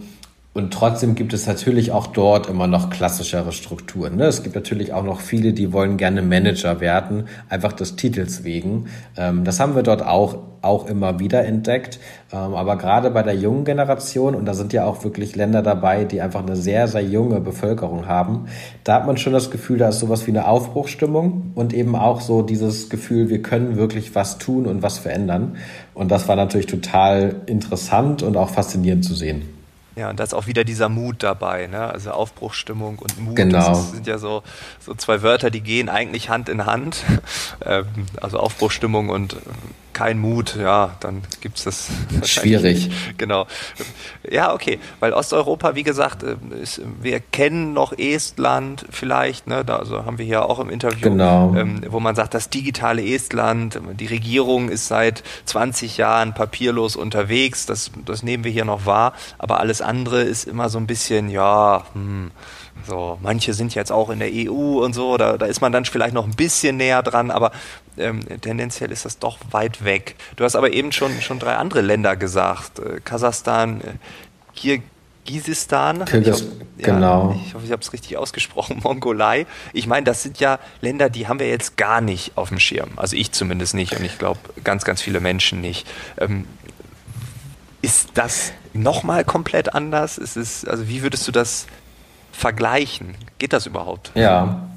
und 0.57 0.73
trotzdem 0.73 1.13
gibt 1.13 1.33
es 1.33 1.45
natürlich 1.45 1.91
auch 1.91 2.07
dort 2.07 2.49
immer 2.49 2.65
noch 2.65 2.89
klassischere 2.89 3.51
Strukturen. 3.51 4.15
Ne? 4.15 4.25
Es 4.25 4.41
gibt 4.41 4.55
natürlich 4.55 4.91
auch 4.91 5.03
noch 5.03 5.19
viele, 5.19 5.53
die 5.53 5.71
wollen 5.71 5.97
gerne 5.97 6.23
Manager 6.23 6.79
werden, 6.79 7.25
einfach 7.47 7.73
des 7.73 7.95
Titels 7.95 8.43
wegen. 8.43 8.87
Ähm, 9.15 9.43
das 9.43 9.59
haben 9.59 9.75
wir 9.75 9.83
dort 9.83 10.03
auch, 10.03 10.39
auch 10.63 10.87
immer 10.87 11.19
wieder 11.19 11.45
entdeckt. 11.45 11.99
Ähm, 12.33 12.55
aber 12.55 12.75
gerade 12.77 13.11
bei 13.11 13.21
der 13.21 13.35
jungen 13.35 13.65
Generation, 13.65 14.33
und 14.33 14.45
da 14.45 14.55
sind 14.55 14.73
ja 14.73 14.85
auch 14.85 15.03
wirklich 15.03 15.35
Länder 15.35 15.61
dabei, 15.61 16.05
die 16.05 16.21
einfach 16.21 16.41
eine 16.41 16.55
sehr, 16.55 16.87
sehr 16.87 17.03
junge 17.03 17.39
Bevölkerung 17.39 18.07
haben, 18.07 18.47
da 18.83 18.95
hat 18.95 19.05
man 19.05 19.17
schon 19.17 19.33
das 19.33 19.51
Gefühl, 19.51 19.77
da 19.77 19.89
ist 19.89 19.99
sowas 19.99 20.25
wie 20.25 20.31
eine 20.31 20.47
Aufbruchstimmung 20.47 21.51
und 21.53 21.71
eben 21.71 21.95
auch 21.95 22.19
so 22.19 22.41
dieses 22.41 22.89
Gefühl, 22.89 23.29
wir 23.29 23.43
können 23.43 23.77
wirklich 23.77 24.15
was 24.15 24.39
tun 24.39 24.65
und 24.65 24.81
was 24.81 24.97
verändern. 24.97 25.57
Und 25.93 26.09
das 26.09 26.27
war 26.27 26.35
natürlich 26.35 26.65
total 26.65 27.35
interessant 27.45 28.23
und 28.23 28.35
auch 28.37 28.49
faszinierend 28.49 29.05
zu 29.05 29.13
sehen. 29.13 29.56
Ja, 29.97 30.11
und 30.11 30.19
da 30.19 30.23
ist 30.23 30.35
auch 30.35 30.45
wieder 30.45 30.63
dieser 30.63 30.89
Mut 30.89 31.23
dabei, 31.23 31.65
ne? 31.65 31.91
Also 31.91 32.11
Aufbruchsstimmung 32.11 32.99
und 32.99 33.19
Mut. 33.19 33.35
Genau. 33.35 33.69
Das 33.69 33.91
sind 33.91 34.05
ja 34.05 34.19
so, 34.19 34.43
so 34.79 34.93
zwei 34.93 35.23
Wörter, 35.23 35.49
die 35.49 35.61
gehen 35.61 35.89
eigentlich 35.89 36.29
Hand 36.29 36.49
in 36.49 36.65
Hand. 36.65 37.03
Ähm, 37.65 37.85
also 38.21 38.39
Aufbruchsstimmung 38.39 39.09
und 39.09 39.35
kein 39.97 40.19
Mut, 40.19 40.55
ja, 40.55 40.95
dann 40.99 41.23
gibt 41.41 41.57
es 41.57 41.63
das. 41.63 41.89
Schwierig. 42.23 42.91
Genau. 43.17 43.47
Ja, 44.29 44.53
okay, 44.53 44.77
weil 44.99 45.11
Osteuropa, 45.11 45.73
wie 45.73 45.81
gesagt, 45.81 46.21
äh, 46.21 46.35
ist, 46.61 46.81
wir 47.01 47.19
kennen 47.19 47.73
noch 47.73 47.97
Estland 47.97 48.85
vielleicht, 48.91 49.47
ne, 49.47 49.65
da 49.65 49.77
also 49.77 50.05
haben 50.05 50.19
wir 50.19 50.25
hier 50.25 50.45
auch 50.45 50.59
im 50.59 50.69
Interview, 50.69 51.09
genau. 51.09 51.55
ähm, 51.55 51.81
wo 51.89 51.99
man 51.99 52.13
sagt, 52.13 52.35
das 52.35 52.51
digitale 52.51 53.03
Estland, 53.03 53.79
die 53.99 54.05
Regierung 54.05 54.69
ist 54.69 54.87
seit 54.87 55.23
20 55.45 55.97
Jahren 55.97 56.35
papierlos 56.35 56.95
unterwegs, 56.95 57.65
das, 57.65 57.89
das 58.05 58.21
nehmen 58.21 58.43
wir 58.43 58.51
hier 58.51 58.65
noch 58.65 58.85
wahr, 58.85 59.13
aber 59.39 59.59
alles 59.59 59.81
andere 59.81 60.21
ist 60.21 60.43
immer 60.43 60.69
so 60.69 60.77
ein 60.77 60.85
bisschen, 60.85 61.29
ja, 61.29 61.85
hm, 61.93 62.29
so, 62.85 63.17
manche 63.21 63.53
sind 63.53 63.75
jetzt 63.75 63.91
auch 63.91 64.09
in 64.09 64.19
der 64.19 64.29
EU 64.31 64.83
und 64.83 64.93
so, 64.93 65.17
da, 65.17 65.37
da 65.37 65.45
ist 65.45 65.61
man 65.61 65.71
dann 65.71 65.85
vielleicht 65.85 66.13
noch 66.13 66.25
ein 66.25 66.35
bisschen 66.35 66.77
näher 66.77 67.03
dran, 67.03 67.31
aber 67.31 67.51
ähm, 67.97 68.21
tendenziell 68.41 68.91
ist 68.91 69.05
das 69.05 69.19
doch 69.19 69.37
weit 69.51 69.83
weg. 69.83 70.15
Du 70.35 70.43
hast 70.43 70.55
aber 70.55 70.71
eben 70.71 70.91
schon, 70.91 71.21
schon 71.21 71.39
drei 71.39 71.55
andere 71.55 71.81
Länder 71.81 72.15
gesagt. 72.15 72.79
Äh, 72.79 72.99
Kasachstan, 73.03 73.81
äh, 73.81 74.79
Kirgisistan. 75.25 76.05
Kirgis, 76.05 76.45
ich, 76.77 76.83
genau. 76.83 77.39
ich 77.45 77.53
hoffe, 77.53 77.65
ich 77.65 77.71
habe 77.71 77.81
es 77.81 77.91
richtig 77.93 78.17
ausgesprochen. 78.17 78.79
Mongolei. 78.83 79.45
Ich 79.73 79.87
meine, 79.87 80.05
das 80.05 80.23
sind 80.23 80.39
ja 80.39 80.59
Länder, 80.81 81.09
die 81.09 81.27
haben 81.27 81.39
wir 81.39 81.49
jetzt 81.49 81.77
gar 81.77 82.01
nicht 82.01 82.37
auf 82.37 82.49
dem 82.49 82.59
Schirm. 82.59 82.91
Also 82.95 83.15
ich 83.15 83.31
zumindest 83.31 83.73
nicht 83.73 83.95
und 83.95 84.03
ich 84.03 84.17
glaube 84.17 84.39
ganz, 84.63 84.85
ganz 84.85 85.01
viele 85.01 85.19
Menschen 85.19 85.61
nicht. 85.61 85.87
Ähm, 86.17 86.47
ist 87.81 88.09
das 88.15 88.51
nochmal 88.73 89.23
komplett 89.23 89.73
anders? 89.73 90.17
Ist 90.17 90.35
es, 90.35 90.65
also 90.65 90.87
wie 90.87 91.03
würdest 91.03 91.27
du 91.27 91.31
das 91.31 91.67
vergleichen? 92.37 93.15
Geht 93.39 93.51
das 93.51 93.65
überhaupt? 93.65 94.11
Ja. 94.13 94.69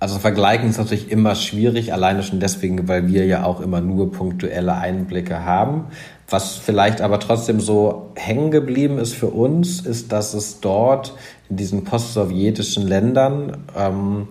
Also 0.00 0.18
vergleichen 0.18 0.70
ist 0.70 0.78
natürlich 0.78 1.10
immer 1.10 1.34
schwierig, 1.34 1.92
alleine 1.92 2.22
schon 2.22 2.40
deswegen, 2.40 2.88
weil 2.88 3.08
wir 3.08 3.26
ja 3.26 3.44
auch 3.44 3.60
immer 3.60 3.82
nur 3.82 4.10
punktuelle 4.10 4.74
Einblicke 4.74 5.44
haben. 5.44 5.86
Was 6.28 6.56
vielleicht 6.56 7.02
aber 7.02 7.20
trotzdem 7.20 7.60
so 7.60 8.10
hängen 8.16 8.50
geblieben 8.50 8.98
ist 8.98 9.14
für 9.14 9.28
uns, 9.28 9.80
ist, 9.80 10.12
dass 10.12 10.32
es 10.34 10.60
dort 10.60 11.14
in 11.50 11.56
diesen 11.56 11.84
postsowjetischen 11.84 12.86
Ländern 12.86 13.64
ähm, 13.76 14.28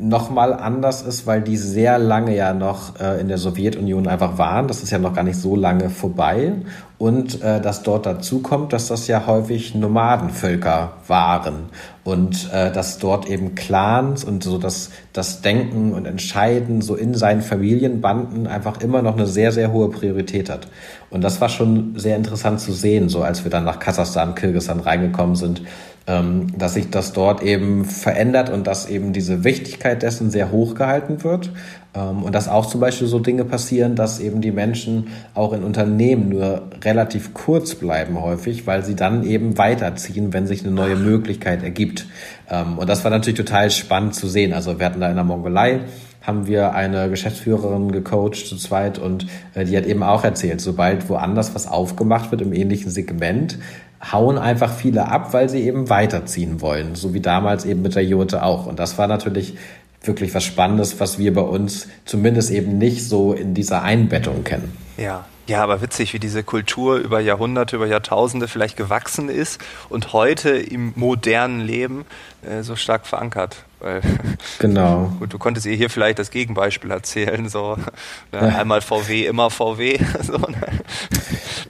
nochmal 0.00 0.54
anders 0.54 1.02
ist, 1.02 1.26
weil 1.26 1.42
die 1.42 1.56
sehr 1.56 1.98
lange 1.98 2.34
ja 2.34 2.54
noch 2.54 3.00
äh, 3.00 3.20
in 3.20 3.26
der 3.26 3.38
Sowjetunion 3.38 4.06
einfach 4.06 4.38
waren. 4.38 4.68
Das 4.68 4.82
ist 4.82 4.90
ja 4.90 4.98
noch 4.98 5.12
gar 5.12 5.24
nicht 5.24 5.40
so 5.40 5.56
lange 5.56 5.90
vorbei. 5.90 6.52
Und 6.98 7.42
äh, 7.42 7.60
dass 7.60 7.82
dort 7.82 8.06
dazu 8.06 8.40
kommt, 8.40 8.72
dass 8.72 8.88
das 8.88 9.08
ja 9.08 9.26
häufig 9.26 9.74
Nomadenvölker 9.74 10.94
waren 11.06 11.70
und 12.02 12.52
äh, 12.52 12.72
dass 12.72 12.98
dort 12.98 13.28
eben 13.28 13.54
Clans 13.54 14.24
und 14.24 14.42
so 14.42 14.58
das, 14.58 14.90
das 15.12 15.40
Denken 15.40 15.92
und 15.92 16.06
Entscheiden 16.06 16.80
so 16.80 16.96
in 16.96 17.14
seinen 17.14 17.42
Familienbanden 17.42 18.46
einfach 18.46 18.80
immer 18.80 19.02
noch 19.02 19.16
eine 19.16 19.26
sehr, 19.26 19.52
sehr 19.52 19.72
hohe 19.72 19.90
Priorität 19.90 20.50
hat. 20.50 20.68
Und 21.10 21.22
das 21.22 21.40
war 21.40 21.48
schon 21.48 21.98
sehr 21.98 22.16
interessant 22.16 22.60
zu 22.60 22.72
sehen, 22.72 23.08
so 23.08 23.22
als 23.22 23.44
wir 23.44 23.50
dann 23.50 23.64
nach 23.64 23.78
Kasachstan, 23.78 24.34
Kirgisistan 24.34 24.80
reingekommen 24.80 25.36
sind, 25.36 25.62
dass 26.08 26.74
sich 26.74 26.90
das 26.90 27.12
dort 27.12 27.42
eben 27.42 27.84
verändert 27.84 28.48
und 28.48 28.66
dass 28.66 28.88
eben 28.88 29.12
diese 29.12 29.44
Wichtigkeit 29.44 30.02
dessen 30.02 30.30
sehr 30.30 30.50
hoch 30.50 30.74
gehalten 30.74 31.22
wird. 31.22 31.50
Ähm, 31.94 32.22
und 32.22 32.34
dass 32.34 32.48
auch 32.48 32.66
zum 32.66 32.80
Beispiel 32.80 33.06
so 33.06 33.18
Dinge 33.18 33.44
passieren, 33.44 33.94
dass 33.94 34.20
eben 34.20 34.40
die 34.40 34.50
Menschen 34.50 35.08
auch 35.34 35.52
in 35.52 35.62
Unternehmen 35.62 36.30
nur 36.30 36.62
relativ 36.82 37.34
kurz 37.34 37.74
bleiben 37.74 38.20
häufig, 38.20 38.66
weil 38.66 38.84
sie 38.84 38.96
dann 38.96 39.22
eben 39.22 39.58
weiterziehen, 39.58 40.32
wenn 40.32 40.46
sich 40.46 40.64
eine 40.64 40.74
neue 40.74 40.96
Möglichkeit 40.96 41.62
ergibt. 41.62 42.06
Ähm, 42.50 42.78
und 42.78 42.88
das 42.88 43.04
war 43.04 43.10
natürlich 43.10 43.38
total 43.38 43.70
spannend 43.70 44.14
zu 44.14 44.28
sehen. 44.28 44.52
Also 44.52 44.78
wir 44.78 44.86
hatten 44.86 45.00
da 45.00 45.10
in 45.10 45.16
der 45.16 45.24
Mongolei 45.24 45.80
haben 46.28 46.46
wir 46.46 46.74
eine 46.74 47.08
Geschäftsführerin 47.08 47.90
gecoacht 47.90 48.46
zu 48.46 48.56
zweit 48.56 48.98
und 48.98 49.26
äh, 49.54 49.64
die 49.64 49.74
hat 49.74 49.86
eben 49.86 50.02
auch 50.02 50.24
erzählt, 50.24 50.60
sobald 50.60 51.08
woanders 51.08 51.54
was 51.54 51.66
aufgemacht 51.66 52.30
wird 52.30 52.42
im 52.42 52.52
ähnlichen 52.52 52.90
Segment, 52.90 53.58
hauen 54.00 54.38
einfach 54.38 54.72
viele 54.72 55.08
ab, 55.08 55.32
weil 55.32 55.48
sie 55.48 55.62
eben 55.62 55.88
weiterziehen 55.90 56.60
wollen, 56.60 56.94
so 56.94 57.14
wie 57.14 57.20
damals 57.20 57.64
eben 57.64 57.82
mit 57.82 57.94
der 57.94 58.04
Jote 58.04 58.42
auch. 58.42 58.66
Und 58.66 58.78
das 58.78 58.98
war 58.98 59.06
natürlich 59.06 59.56
wirklich 60.02 60.34
was 60.34 60.44
Spannendes, 60.44 61.00
was 61.00 61.18
wir 61.18 61.34
bei 61.34 61.42
uns 61.42 61.88
zumindest 62.04 62.50
eben 62.50 62.78
nicht 62.78 63.04
so 63.04 63.32
in 63.32 63.54
dieser 63.54 63.82
Einbettung 63.82 64.44
kennen. 64.44 64.76
Ja, 64.96 65.24
ja, 65.48 65.62
aber 65.62 65.80
witzig, 65.80 66.12
wie 66.12 66.18
diese 66.18 66.42
Kultur 66.42 66.96
über 66.96 67.20
Jahrhunderte, 67.20 67.76
über 67.76 67.86
Jahrtausende 67.86 68.48
vielleicht 68.48 68.76
gewachsen 68.76 69.30
ist 69.30 69.60
und 69.88 70.12
heute 70.12 70.50
im 70.50 70.92
modernen 70.94 71.60
Leben 71.60 72.04
äh, 72.42 72.62
so 72.62 72.76
stark 72.76 73.06
verankert. 73.06 73.64
Weil, 73.80 74.02
genau. 74.58 75.10
Gut, 75.18 75.32
du 75.32 75.38
konntest 75.38 75.64
ihr 75.64 75.74
hier 75.74 75.88
vielleicht 75.88 76.18
das 76.18 76.30
Gegenbeispiel 76.30 76.90
erzählen, 76.90 77.48
so 77.48 77.78
ne, 78.32 78.58
einmal 78.58 78.82
VW, 78.82 79.24
immer 79.26 79.50
VW. 79.50 79.98
So, 80.22 80.36
ne? 80.36 80.56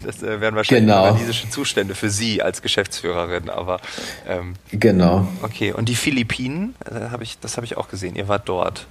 Das 0.03 0.23
äh, 0.23 0.41
wären 0.41 0.57
wahrscheinlich 0.57 0.87
genau. 0.87 1.03
paradiesische 1.03 1.49
Zustände 1.49 1.95
für 1.95 2.11
Sie 2.11 2.43
als 2.43 2.63
Geschäftsführerin, 2.63 3.49
aber 3.49 3.79
ähm, 4.27 4.55
genau. 4.73 5.29
Okay, 5.43 5.73
und 5.73 5.89
die 5.89 5.95
Philippinen, 5.95 6.75
äh, 6.85 7.11
hab 7.11 7.21
ich, 7.21 7.39
das 7.39 7.57
habe 7.57 7.67
ich 7.67 7.77
auch 7.77 7.89
gesehen, 7.89 8.17
ihr 8.17 8.27
wart 8.27 8.49
dort. 8.49 8.87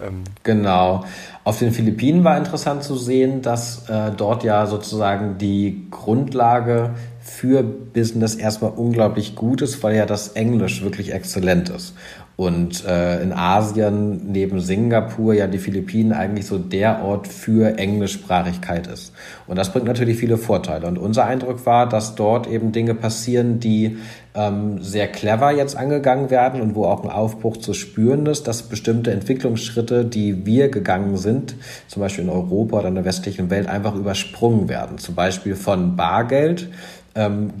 Ähm, 0.00 0.24
genau. 0.42 1.04
Auf 1.44 1.58
den 1.58 1.72
Philippinen 1.72 2.24
war 2.24 2.36
interessant 2.36 2.82
zu 2.82 2.96
sehen, 2.96 3.42
dass 3.42 3.88
äh, 3.88 4.10
dort 4.16 4.44
ja 4.44 4.66
sozusagen 4.66 5.38
die 5.38 5.86
Grundlage 5.90 6.94
für 7.26 7.62
Business 7.62 8.36
erstmal 8.36 8.70
unglaublich 8.70 9.34
gut 9.34 9.60
ist, 9.60 9.82
weil 9.82 9.96
ja 9.96 10.06
das 10.06 10.28
Englisch 10.28 10.82
wirklich 10.82 11.12
exzellent 11.12 11.68
ist. 11.68 11.94
Und 12.36 12.84
äh, 12.84 13.22
in 13.22 13.32
Asien 13.32 14.30
neben 14.30 14.60
Singapur 14.60 15.32
ja 15.32 15.46
die 15.46 15.58
Philippinen 15.58 16.12
eigentlich 16.12 16.46
so 16.46 16.58
der 16.58 17.02
Ort 17.02 17.26
für 17.26 17.78
Englischsprachigkeit 17.78 18.86
ist. 18.88 19.14
Und 19.46 19.56
das 19.56 19.72
bringt 19.72 19.86
natürlich 19.86 20.18
viele 20.18 20.36
Vorteile. 20.36 20.86
Und 20.86 20.98
unser 20.98 21.24
Eindruck 21.24 21.64
war, 21.64 21.88
dass 21.88 22.14
dort 22.14 22.46
eben 22.46 22.72
Dinge 22.72 22.94
passieren, 22.94 23.58
die 23.58 23.96
ähm, 24.34 24.82
sehr 24.82 25.08
clever 25.08 25.50
jetzt 25.50 25.78
angegangen 25.78 26.28
werden 26.28 26.60
und 26.60 26.74
wo 26.74 26.84
auch 26.84 27.02
ein 27.02 27.10
Aufbruch 27.10 27.56
zu 27.56 27.72
spüren 27.72 28.26
ist, 28.26 28.46
dass 28.46 28.64
bestimmte 28.64 29.12
Entwicklungsschritte, 29.12 30.04
die 30.04 30.44
wir 30.44 30.68
gegangen 30.68 31.16
sind, 31.16 31.54
zum 31.88 32.02
Beispiel 32.02 32.24
in 32.24 32.30
Europa 32.30 32.80
oder 32.80 32.88
in 32.88 32.96
der 32.96 33.06
westlichen 33.06 33.48
Welt, 33.48 33.66
einfach 33.66 33.94
übersprungen 33.94 34.68
werden. 34.68 34.98
Zum 34.98 35.14
Beispiel 35.14 35.56
von 35.56 35.96
Bargeld 35.96 36.68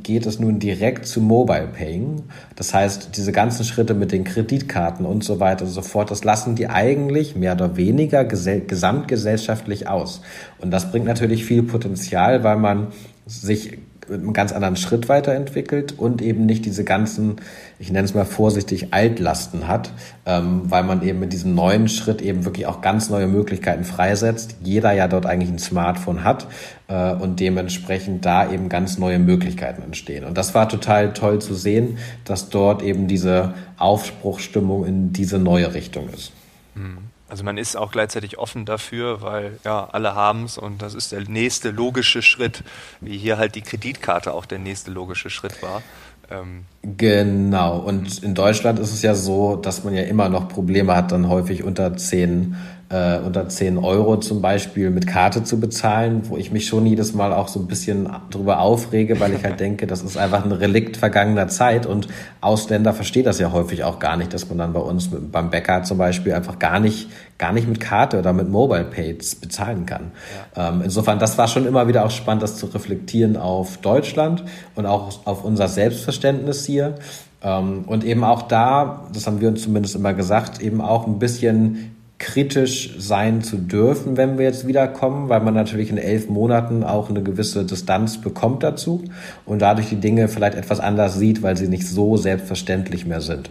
geht 0.02 0.26
es 0.26 0.38
nun 0.38 0.58
direkt 0.58 1.06
zu 1.06 1.20
Mobile 1.22 1.68
Paying. 1.68 2.24
Das 2.56 2.74
heißt, 2.74 3.16
diese 3.16 3.32
ganzen 3.32 3.64
Schritte 3.64 3.94
mit 3.94 4.12
den 4.12 4.24
Kreditkarten 4.24 5.06
und 5.06 5.24
so 5.24 5.40
weiter 5.40 5.64
und 5.64 5.70
so 5.70 5.80
fort, 5.80 6.10
das 6.10 6.24
lassen 6.24 6.56
die 6.56 6.68
eigentlich 6.68 7.36
mehr 7.36 7.54
oder 7.54 7.76
weniger 7.76 8.24
gesamtgesellschaftlich 8.24 9.88
aus. 9.88 10.20
Und 10.58 10.70
das 10.72 10.90
bringt 10.90 11.06
natürlich 11.06 11.46
viel 11.46 11.62
Potenzial, 11.62 12.44
weil 12.44 12.58
man 12.58 12.88
sich 13.24 13.78
mit 14.08 14.20
einem 14.20 14.32
ganz 14.32 14.52
anderen 14.52 14.76
Schritt 14.76 15.08
weiterentwickelt 15.08 15.98
und 15.98 16.22
eben 16.22 16.46
nicht 16.46 16.64
diese 16.64 16.84
ganzen, 16.84 17.36
ich 17.78 17.90
nenne 17.90 18.04
es 18.04 18.14
mal 18.14 18.24
vorsichtig, 18.24 18.92
Altlasten 18.92 19.68
hat, 19.68 19.92
ähm, 20.24 20.62
weil 20.64 20.84
man 20.84 21.02
eben 21.02 21.18
mit 21.18 21.32
diesem 21.32 21.54
neuen 21.54 21.88
Schritt 21.88 22.22
eben 22.22 22.44
wirklich 22.44 22.66
auch 22.66 22.80
ganz 22.80 23.10
neue 23.10 23.26
Möglichkeiten 23.26 23.84
freisetzt. 23.84 24.56
Jeder 24.62 24.92
ja 24.92 25.08
dort 25.08 25.26
eigentlich 25.26 25.50
ein 25.50 25.58
Smartphone 25.58 26.24
hat 26.24 26.46
äh, 26.88 27.12
und 27.12 27.40
dementsprechend 27.40 28.24
da 28.24 28.50
eben 28.50 28.68
ganz 28.68 28.98
neue 28.98 29.18
Möglichkeiten 29.18 29.82
entstehen. 29.82 30.24
Und 30.24 30.36
das 30.38 30.54
war 30.54 30.68
total 30.68 31.12
toll 31.12 31.40
zu 31.40 31.54
sehen, 31.54 31.98
dass 32.24 32.48
dort 32.48 32.82
eben 32.82 33.08
diese 33.08 33.54
Aufbruchstimmung 33.78 34.84
in 34.86 35.12
diese 35.12 35.38
neue 35.38 35.74
Richtung 35.74 36.08
ist. 36.10 36.32
Mhm. 36.74 37.15
Also 37.28 37.42
man 37.42 37.58
ist 37.58 37.76
auch 37.76 37.90
gleichzeitig 37.90 38.38
offen 38.38 38.66
dafür, 38.66 39.20
weil 39.20 39.58
ja, 39.64 39.88
alle 39.90 40.14
haben 40.14 40.44
es 40.44 40.58
und 40.58 40.80
das 40.80 40.94
ist 40.94 41.10
der 41.10 41.22
nächste 41.28 41.70
logische 41.70 42.22
Schritt, 42.22 42.62
wie 43.00 43.18
hier 43.18 43.36
halt 43.36 43.56
die 43.56 43.62
Kreditkarte 43.62 44.32
auch 44.32 44.46
der 44.46 44.58
nächste 44.58 44.92
logische 44.92 45.28
Schritt 45.28 45.60
war. 45.60 45.82
Ähm 46.30 46.66
genau, 46.82 47.78
und 47.78 48.22
in 48.22 48.34
Deutschland 48.34 48.78
ist 48.78 48.92
es 48.92 49.02
ja 49.02 49.14
so, 49.14 49.56
dass 49.56 49.82
man 49.82 49.94
ja 49.94 50.02
immer 50.02 50.28
noch 50.28 50.48
Probleme 50.48 50.94
hat, 50.94 51.10
dann 51.10 51.28
häufig 51.28 51.64
unter 51.64 51.96
zehn 51.96 52.56
äh, 52.88 53.18
unter 53.18 53.48
10 53.48 53.78
Euro 53.78 54.18
zum 54.18 54.40
Beispiel 54.40 54.90
mit 54.90 55.08
Karte 55.08 55.42
zu 55.42 55.58
bezahlen, 55.58 56.22
wo 56.28 56.36
ich 56.36 56.52
mich 56.52 56.66
schon 56.66 56.86
jedes 56.86 57.14
Mal 57.14 57.32
auch 57.32 57.48
so 57.48 57.58
ein 57.58 57.66
bisschen 57.66 58.08
drüber 58.30 58.60
aufrege, 58.60 59.18
weil 59.18 59.34
ich 59.34 59.42
halt 59.42 59.58
denke, 59.60 59.88
das 59.88 60.02
ist 60.02 60.16
einfach 60.16 60.44
ein 60.44 60.52
Relikt 60.52 60.96
vergangener 60.96 61.48
Zeit 61.48 61.84
und 61.84 62.06
Ausländer 62.40 62.92
verstehen 62.92 63.24
das 63.24 63.40
ja 63.40 63.50
häufig 63.50 63.82
auch 63.82 63.98
gar 63.98 64.16
nicht, 64.16 64.32
dass 64.32 64.48
man 64.48 64.58
dann 64.58 64.72
bei 64.72 64.80
uns 64.80 65.10
mit, 65.10 65.32
beim 65.32 65.50
Bäcker 65.50 65.82
zum 65.82 65.98
Beispiel 65.98 66.32
einfach 66.32 66.60
gar 66.60 66.78
nicht, 66.78 67.10
gar 67.38 67.52
nicht 67.52 67.66
mit 67.66 67.80
Karte 67.80 68.20
oder 68.20 68.32
mit 68.32 68.48
Mobile 68.48 68.84
Pays 68.84 69.34
bezahlen 69.34 69.84
kann. 69.84 70.12
Ja. 70.54 70.68
Ähm, 70.68 70.82
insofern, 70.84 71.18
das 71.18 71.36
war 71.38 71.48
schon 71.48 71.66
immer 71.66 71.88
wieder 71.88 72.04
auch 72.04 72.10
spannend, 72.12 72.44
das 72.44 72.56
zu 72.56 72.66
reflektieren 72.66 73.36
auf 73.36 73.78
Deutschland 73.78 74.44
und 74.76 74.86
auch 74.86 75.26
auf 75.26 75.44
unser 75.44 75.66
Selbstverständnis 75.66 76.64
hier. 76.64 76.94
Ähm, 77.42 77.84
und 77.86 78.04
eben 78.04 78.22
auch 78.22 78.42
da, 78.42 79.08
das 79.12 79.26
haben 79.26 79.40
wir 79.40 79.48
uns 79.48 79.62
zumindest 79.62 79.96
immer 79.96 80.14
gesagt, 80.14 80.60
eben 80.60 80.80
auch 80.80 81.06
ein 81.06 81.18
bisschen 81.18 81.95
kritisch 82.18 82.94
sein 82.98 83.42
zu 83.42 83.58
dürfen, 83.58 84.16
wenn 84.16 84.38
wir 84.38 84.46
jetzt 84.46 84.66
wiederkommen, 84.66 85.28
weil 85.28 85.40
man 85.40 85.54
natürlich 85.54 85.90
in 85.90 85.98
elf 85.98 86.28
Monaten 86.28 86.82
auch 86.82 87.10
eine 87.10 87.22
gewisse 87.22 87.64
Distanz 87.64 88.18
bekommt 88.18 88.62
dazu 88.62 89.04
und 89.44 89.60
dadurch 89.60 89.90
die 89.90 90.00
Dinge 90.00 90.28
vielleicht 90.28 90.56
etwas 90.56 90.80
anders 90.80 91.18
sieht, 91.18 91.42
weil 91.42 91.56
sie 91.56 91.68
nicht 91.68 91.86
so 91.86 92.16
selbstverständlich 92.16 93.06
mehr 93.06 93.20
sind. 93.20 93.50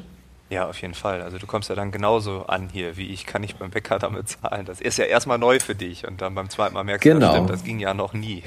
Ja, 0.50 0.68
auf 0.68 0.80
jeden 0.80 0.94
Fall. 0.94 1.24
Also 1.24 1.40
du 1.40 1.48
kommst 1.48 1.70
ja 1.70 1.76
dann 1.76 1.92
genauso 1.92 2.46
an 2.46 2.70
hier, 2.72 2.98
wie 2.98 3.08
ich 3.08 3.26
kann 3.26 3.42
ich 3.42 3.56
beim 3.56 3.72
Bäcker 3.72 3.98
damit 3.98 4.30
zahlen. 4.30 4.66
Das 4.66 4.80
ist 4.80 4.98
ja 4.98 5.06
erstmal 5.06 5.40
neu 5.40 5.60
für 5.60 5.74
dich 5.74 6.08
und 6.08 6.22
dann 6.22 6.36
beim 6.36 6.52
zweiten 6.52 6.76
Mal 6.76 6.84
merkst 6.84 7.04
du, 7.04 7.10
genau. 7.14 7.26
das, 7.26 7.36
stimmt, 7.36 7.50
das 7.50 7.64
ging 7.64 7.80
ja 7.80 7.96
noch 7.96 8.14
nie. 8.14 8.44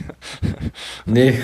nee, 1.07 1.43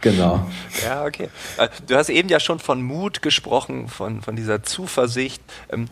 genau. 0.00 0.46
Ja, 0.82 1.04
okay. 1.04 1.28
Äh, 1.58 1.68
du 1.86 1.96
hast 1.96 2.08
eben 2.08 2.30
ja 2.30 2.40
schon 2.40 2.60
von 2.60 2.82
Mut 2.82 3.20
gesprochen, 3.20 3.88
von, 3.88 4.22
von 4.22 4.36
dieser 4.36 4.62
Zuversicht. 4.62 5.42
Ähm, 5.70 5.88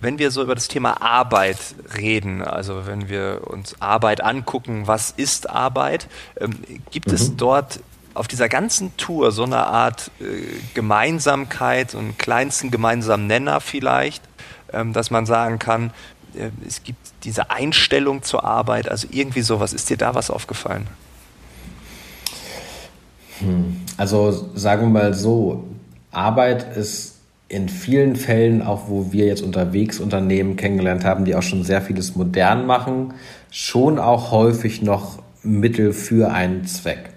wenn 0.00 0.18
wir 0.18 0.30
so 0.30 0.42
über 0.42 0.54
das 0.54 0.68
Thema 0.68 1.02
Arbeit 1.02 1.58
reden, 1.98 2.40
also 2.40 2.86
wenn 2.86 3.10
wir 3.10 3.42
uns 3.44 3.80
Arbeit 3.82 4.22
angucken, 4.22 4.86
was 4.86 5.10
ist 5.10 5.50
Arbeit, 5.50 6.08
ähm, 6.40 6.58
gibt 6.90 7.08
mhm. 7.08 7.14
es 7.14 7.36
dort 7.36 7.80
auf 8.16 8.28
dieser 8.28 8.48
ganzen 8.48 8.96
Tour 8.96 9.32
so 9.32 9.44
eine 9.44 9.66
Art 9.66 10.10
äh, 10.20 10.24
Gemeinsamkeit, 10.74 11.90
so 11.92 11.98
einen 11.98 12.16
kleinsten 12.18 12.70
gemeinsamen 12.70 13.26
Nenner 13.26 13.60
vielleicht, 13.60 14.22
ähm, 14.72 14.92
dass 14.92 15.10
man 15.10 15.26
sagen 15.26 15.58
kann, 15.58 15.92
äh, 16.34 16.50
es 16.66 16.82
gibt 16.82 16.98
diese 17.24 17.50
Einstellung 17.50 18.22
zur 18.22 18.44
Arbeit, 18.44 18.88
also 18.88 19.08
irgendwie 19.10 19.42
sowas. 19.42 19.72
Ist 19.72 19.90
dir 19.90 19.96
da 19.96 20.14
was 20.14 20.30
aufgefallen? 20.30 20.86
Hm. 23.40 23.82
Also 23.96 24.50
sagen 24.54 24.82
wir 24.82 25.00
mal 25.00 25.14
so, 25.14 25.64
Arbeit 26.10 26.76
ist 26.76 27.16
in 27.48 27.68
vielen 27.68 28.16
Fällen, 28.16 28.62
auch 28.62 28.88
wo 28.88 29.12
wir 29.12 29.26
jetzt 29.26 29.42
unterwegs 29.42 30.00
Unternehmen 30.00 30.56
kennengelernt 30.56 31.04
haben, 31.04 31.24
die 31.24 31.34
auch 31.34 31.42
schon 31.42 31.62
sehr 31.62 31.80
vieles 31.80 32.16
modern 32.16 32.66
machen, 32.66 33.14
schon 33.50 33.98
auch 33.98 34.32
häufig 34.32 34.82
noch 34.82 35.22
Mittel 35.42 35.92
für 35.92 36.32
einen 36.32 36.66
Zweck. 36.66 37.10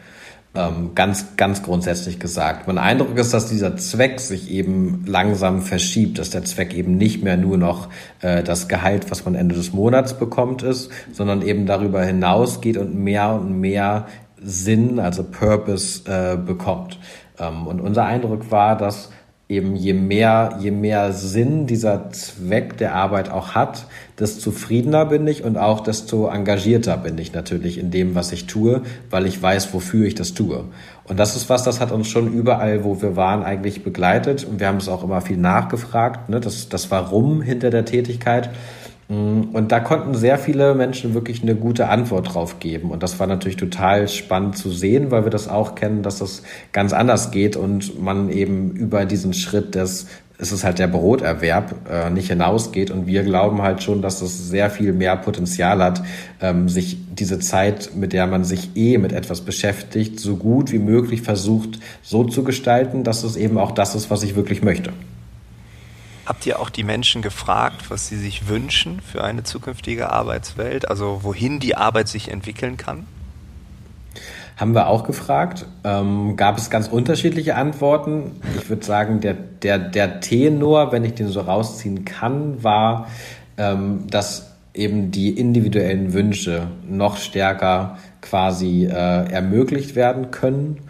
Ähm, 0.55 0.95
ganz, 0.95 1.37
ganz 1.37 1.61
grundsätzlich 1.61 2.19
gesagt. 2.19 2.67
Mein 2.67 2.79
Eindruck 2.79 3.15
ist, 3.17 3.35
dass 3.35 3.49
dieser 3.49 3.77
Zweck 3.77 4.19
sich 4.19 4.49
eben 4.49 5.03
langsam 5.05 5.61
verschiebt, 5.61 6.17
dass 6.17 6.31
der 6.31 6.43
Zweck 6.43 6.73
eben 6.73 6.97
nicht 6.97 7.23
mehr 7.23 7.37
nur 7.37 7.57
noch 7.57 7.87
äh, 8.21 8.41
das 8.41 8.67
Gehalt, 8.67 9.11
was 9.11 9.25
man 9.25 9.35
Ende 9.35 9.53
des 9.53 9.73
Monats 9.73 10.17
bekommt, 10.17 10.63
ist, 10.63 10.89
sondern 11.11 11.43
eben 11.43 11.67
darüber 11.67 12.03
hinausgeht 12.03 12.77
und 12.77 12.95
mehr 12.95 13.33
und 13.33 13.59
mehr 13.59 14.07
Sinn, 14.41 14.99
also 14.99 15.23
Purpose 15.23 16.09
äh, 16.11 16.35
bekommt. 16.35 16.97
Ähm, 17.37 17.67
und 17.67 17.79
unser 17.79 18.05
Eindruck 18.05 18.49
war, 18.49 18.75
dass 18.75 19.11
eben 19.49 19.75
je 19.75 19.93
mehr, 19.93 20.57
je 20.59 20.71
mehr 20.71 21.11
Sinn 21.11 21.65
dieser 21.65 22.11
Zweck 22.11 22.77
der 22.77 22.95
Arbeit 22.95 23.29
auch 23.29 23.55
hat, 23.55 23.85
desto 24.19 24.51
zufriedener 24.51 25.05
bin 25.05 25.25
ich 25.27 25.43
und 25.43 25.57
auch 25.57 25.79
desto 25.81 26.27
engagierter 26.27 26.97
bin 26.97 27.17
ich 27.17 27.33
natürlich 27.33 27.77
in 27.77 27.91
dem, 27.91 28.15
was 28.15 28.31
ich 28.31 28.47
tue, 28.47 28.81
weil 29.09 29.25
ich 29.25 29.41
weiß, 29.41 29.73
wofür 29.73 30.05
ich 30.05 30.15
das 30.15 30.33
tue. 30.33 30.65
Und 31.05 31.17
das 31.17 31.35
ist 31.35 31.49
was, 31.49 31.63
das 31.63 31.79
hat 31.79 31.91
uns 31.91 32.07
schon 32.07 32.31
überall, 32.31 32.83
wo 32.83 33.01
wir 33.01 33.15
waren, 33.15 33.43
eigentlich 33.43 33.83
begleitet. 33.83 34.45
Und 34.45 34.59
wir 34.59 34.67
haben 34.67 34.77
es 34.77 34.87
auch 34.87 35.03
immer 35.03 35.21
viel 35.21 35.37
nachgefragt, 35.37 36.29
ne? 36.29 36.39
das, 36.39 36.69
das 36.69 36.91
Warum 36.91 37.41
hinter 37.41 37.69
der 37.71 37.85
Tätigkeit. 37.85 38.51
Mm, 39.07 39.41
und 39.53 39.71
da 39.71 39.79
konnten 39.79 40.13
sehr 40.13 40.37
viele 40.37 40.75
Menschen 40.75 41.15
wirklich 41.15 41.41
eine 41.41 41.55
gute 41.55 41.89
Antwort 41.89 42.35
drauf 42.35 42.59
geben. 42.59 42.91
Und 42.91 43.01
das 43.01 43.19
war 43.19 43.25
natürlich 43.25 43.57
total 43.57 44.07
spannend 44.07 44.57
zu 44.57 44.69
sehen, 44.69 45.09
weil 45.09 45.23
wir 45.23 45.31
das 45.31 45.47
auch 45.47 45.75
kennen, 45.75 46.03
dass 46.03 46.19
das 46.19 46.43
ganz 46.73 46.93
anders 46.93 47.31
geht 47.31 47.55
und 47.55 47.99
man 47.99 48.29
eben 48.29 48.71
über 48.71 49.05
diesen 49.05 49.33
Schritt 49.33 49.73
des, 49.73 50.05
es 50.41 50.53
ist 50.53 50.63
halt 50.63 50.79
der 50.79 50.87
Broterwerb, 50.87 51.75
äh, 51.89 52.09
nicht 52.09 52.29
hinausgeht. 52.29 52.91
Und 52.91 53.05
wir 53.05 53.23
glauben 53.23 53.61
halt 53.61 53.83
schon, 53.83 54.01
dass 54.01 54.21
es 54.21 54.49
sehr 54.49 54.69
viel 54.69 54.93
mehr 54.93 55.17
Potenzial 55.17 55.83
hat, 55.83 56.01
ähm, 56.41 56.69
sich 56.69 56.97
diese 57.11 57.39
Zeit, 57.39 57.91
mit 57.95 58.13
der 58.13 58.25
man 58.25 58.45
sich 58.45 58.75
eh 58.75 58.97
mit 58.97 59.11
etwas 59.11 59.41
beschäftigt, 59.41 60.19
so 60.19 60.37
gut 60.37 60.71
wie 60.71 60.79
möglich 60.79 61.21
versucht, 61.21 61.79
so 62.01 62.23
zu 62.23 62.45
gestalten, 62.45 63.03
dass 63.03 63.23
es 63.23 63.35
eben 63.35 63.57
auch 63.57 63.71
das 63.71 63.95
ist, 63.95 64.09
was 64.09 64.23
ich 64.23 64.37
wirklich 64.37 64.63
möchte. 64.63 64.93
Habt 66.25 66.45
ihr 66.45 66.59
auch 66.59 66.69
die 66.69 66.83
Menschen 66.83 67.21
gefragt, 67.21 67.89
was 67.89 68.07
sie 68.07 68.17
sich 68.17 68.47
wünschen 68.47 69.01
für 69.01 69.23
eine 69.23 69.43
zukünftige 69.43 70.09
Arbeitswelt, 70.09 70.89
also 70.89 71.19
wohin 71.23 71.59
die 71.59 71.75
Arbeit 71.75 72.07
sich 72.07 72.29
entwickeln 72.29 72.77
kann? 72.77 73.07
Haben 74.59 74.75
wir 74.75 74.87
auch 74.87 75.05
gefragt. 75.05 75.65
Ähm, 75.85 76.35
gab 76.35 76.57
es 76.57 76.69
ganz 76.69 76.89
unterschiedliche 76.89 77.55
Antworten. 77.55 78.41
Ich 78.57 78.67
würde 78.67 78.85
sagen, 78.85 79.21
der, 79.21 79.33
der, 79.33 79.79
der 79.79 80.19
Tenor, 80.19 80.91
wenn 80.91 81.05
ich 81.05 81.13
den 81.13 81.29
so 81.29 81.39
rausziehen 81.39 82.03
kann, 82.03 82.61
war, 82.61 83.07
ähm, 83.57 84.07
dass 84.09 84.57
eben 84.73 85.11
die 85.11 85.29
individuellen 85.29 86.11
Wünsche 86.11 86.67
noch 86.85 87.15
stärker 87.15 87.99
quasi 88.21 88.85
äh, 88.85 89.31
ermöglicht 89.31 89.95
werden 89.95 90.29
können 90.29 90.81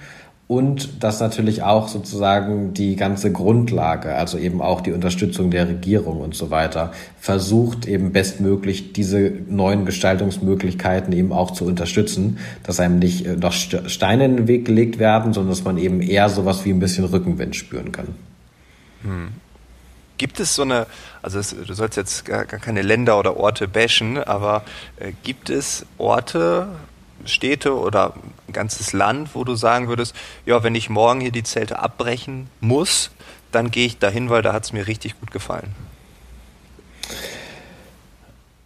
und 0.50 1.04
dass 1.04 1.20
natürlich 1.20 1.62
auch 1.62 1.90
sozusagen 1.90 2.74
die 2.74 2.96
ganze 2.96 3.32
Grundlage, 3.32 4.16
also 4.16 4.40
eben 4.40 4.64
auch 4.64 4.82
die 4.82 4.94
Unterstützung 4.94 5.52
der 5.52 5.68
Regierung 5.68 6.22
und 6.22 6.34
so 6.34 6.50
weiter, 6.50 6.92
versucht 7.20 7.88
eben 7.88 8.12
bestmöglich 8.12 8.92
diese 8.92 9.32
neuen 9.48 9.86
Gestaltungsmöglichkeiten 9.86 11.14
eben 11.14 11.32
auch 11.34 11.52
zu 11.52 11.66
unterstützen, 11.66 12.40
dass 12.64 12.80
einem 12.80 12.98
nicht 12.98 13.28
äh, 13.28 13.36
noch 13.36 13.54
Steine 13.54 14.26
in 14.26 14.38
den 14.38 14.48
Weg 14.48 14.66
gelegt 14.66 14.98
werden, 14.98 15.34
sondern 15.34 15.52
dass 15.52 15.64
man 15.64 15.78
eben 15.78 16.02
eher 16.02 16.30
sowas 16.30 16.66
wie 16.66 16.72
ein 16.72 16.80
bisschen 16.80 17.06
Rückenwind 17.06 17.56
spüren 17.56 17.92
kann. 17.92 18.08
Hm. 19.04 19.28
Gibt 20.18 20.40
es 20.40 20.56
so 20.56 20.64
eine, 20.64 20.88
also 21.22 21.38
es, 21.38 21.56
du 21.56 21.74
sollst 21.76 21.96
jetzt 21.96 22.26
gar, 22.26 22.46
gar, 22.46 22.60
keine 22.60 22.82
Länder 22.82 23.20
oder 23.20 23.38
Orte 23.38 23.68
bashen, 23.68 24.18
aber 24.18 24.64
äh, 24.98 25.12
gibt 25.24 25.52
es 25.52 25.86
Orte, 26.00 26.70
Städte 27.26 27.78
oder 27.78 28.16
ein 28.50 28.54
ganzes 28.54 28.94
Land, 28.94 29.36
wo 29.36 29.44
du 29.44 29.56
sagen 29.56 29.88
würdest, 29.88 30.16
ja, 30.46 30.64
wenn 30.64 30.76
ich 30.76 30.90
morgen 30.90 31.22
hier 31.22 31.32
die 31.32 31.44
Zelte 31.44 31.80
abbrechen 31.80 32.48
muss, 32.60 33.12
dann 33.52 33.72
gehe 33.72 33.86
ich 33.86 34.00
dahin, 34.00 34.30
weil 34.30 34.42
da 34.42 34.54
hat 34.54 34.66
es 34.66 34.74
mir 34.74 34.88
richtig 34.88 35.20
gut 35.20 35.32
gefallen? 35.32 35.74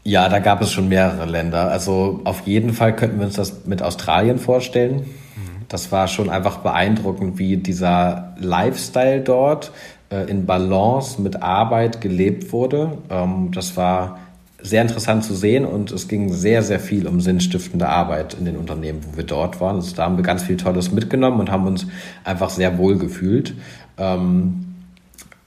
Ja, 0.04 0.28
da 0.28 0.40
gab 0.40 0.62
es 0.62 0.72
schon 0.72 0.90
mehrere 0.90 1.26
Länder. 1.26 1.72
Also 1.72 2.22
auf 2.26 2.46
jeden 2.46 2.74
Fall 2.74 2.96
könnten 2.96 3.20
wir 3.20 3.26
uns 3.26 3.36
das 3.36 3.66
mit 3.66 3.82
Australien 3.82 4.38
vorstellen. 4.38 4.96
Mhm. 5.36 5.66
Das 5.70 5.94
war 5.94 6.08
schon 6.08 6.30
einfach 6.30 6.58
beeindruckend, 6.58 7.38
wie 7.38 7.58
dieser 7.58 8.36
Lifestyle 8.38 9.22
dort 9.22 9.72
äh, 10.10 10.30
in 10.30 10.46
Balance 10.46 11.22
mit 11.22 11.42
Arbeit 11.42 12.02
gelebt 12.02 12.52
wurde. 12.52 12.98
Ähm, 13.10 13.52
das 13.54 13.78
war 13.78 14.20
sehr 14.64 14.82
interessant 14.82 15.26
zu 15.26 15.36
sehen 15.36 15.66
und 15.66 15.92
es 15.92 16.08
ging 16.08 16.34
sehr, 16.34 16.64
sehr 16.64 16.80
viel 16.80 17.06
um 17.06 17.20
sinnstiftende 17.20 17.90
Arbeit 17.90 18.34
in 18.34 18.46
den 18.46 18.58
Unternehmen, 18.58 19.02
wo 19.06 19.18
wir 19.18 19.26
dort 19.26 19.60
waren. 19.60 19.76
Also 19.76 19.96
da 19.96 20.06
haben 20.06 20.18
wir 20.18 20.24
ganz 20.24 20.44
viel 20.44 20.58
Tolles 20.58 20.92
mitgenommen 20.92 21.40
und 21.42 21.52
haben 21.52 21.68
uns 21.68 21.86
einfach 22.24 22.50
sehr 22.50 22.78
wohl 22.78 22.98
gefühlt. 22.98 23.54
Ähm, 23.98 24.74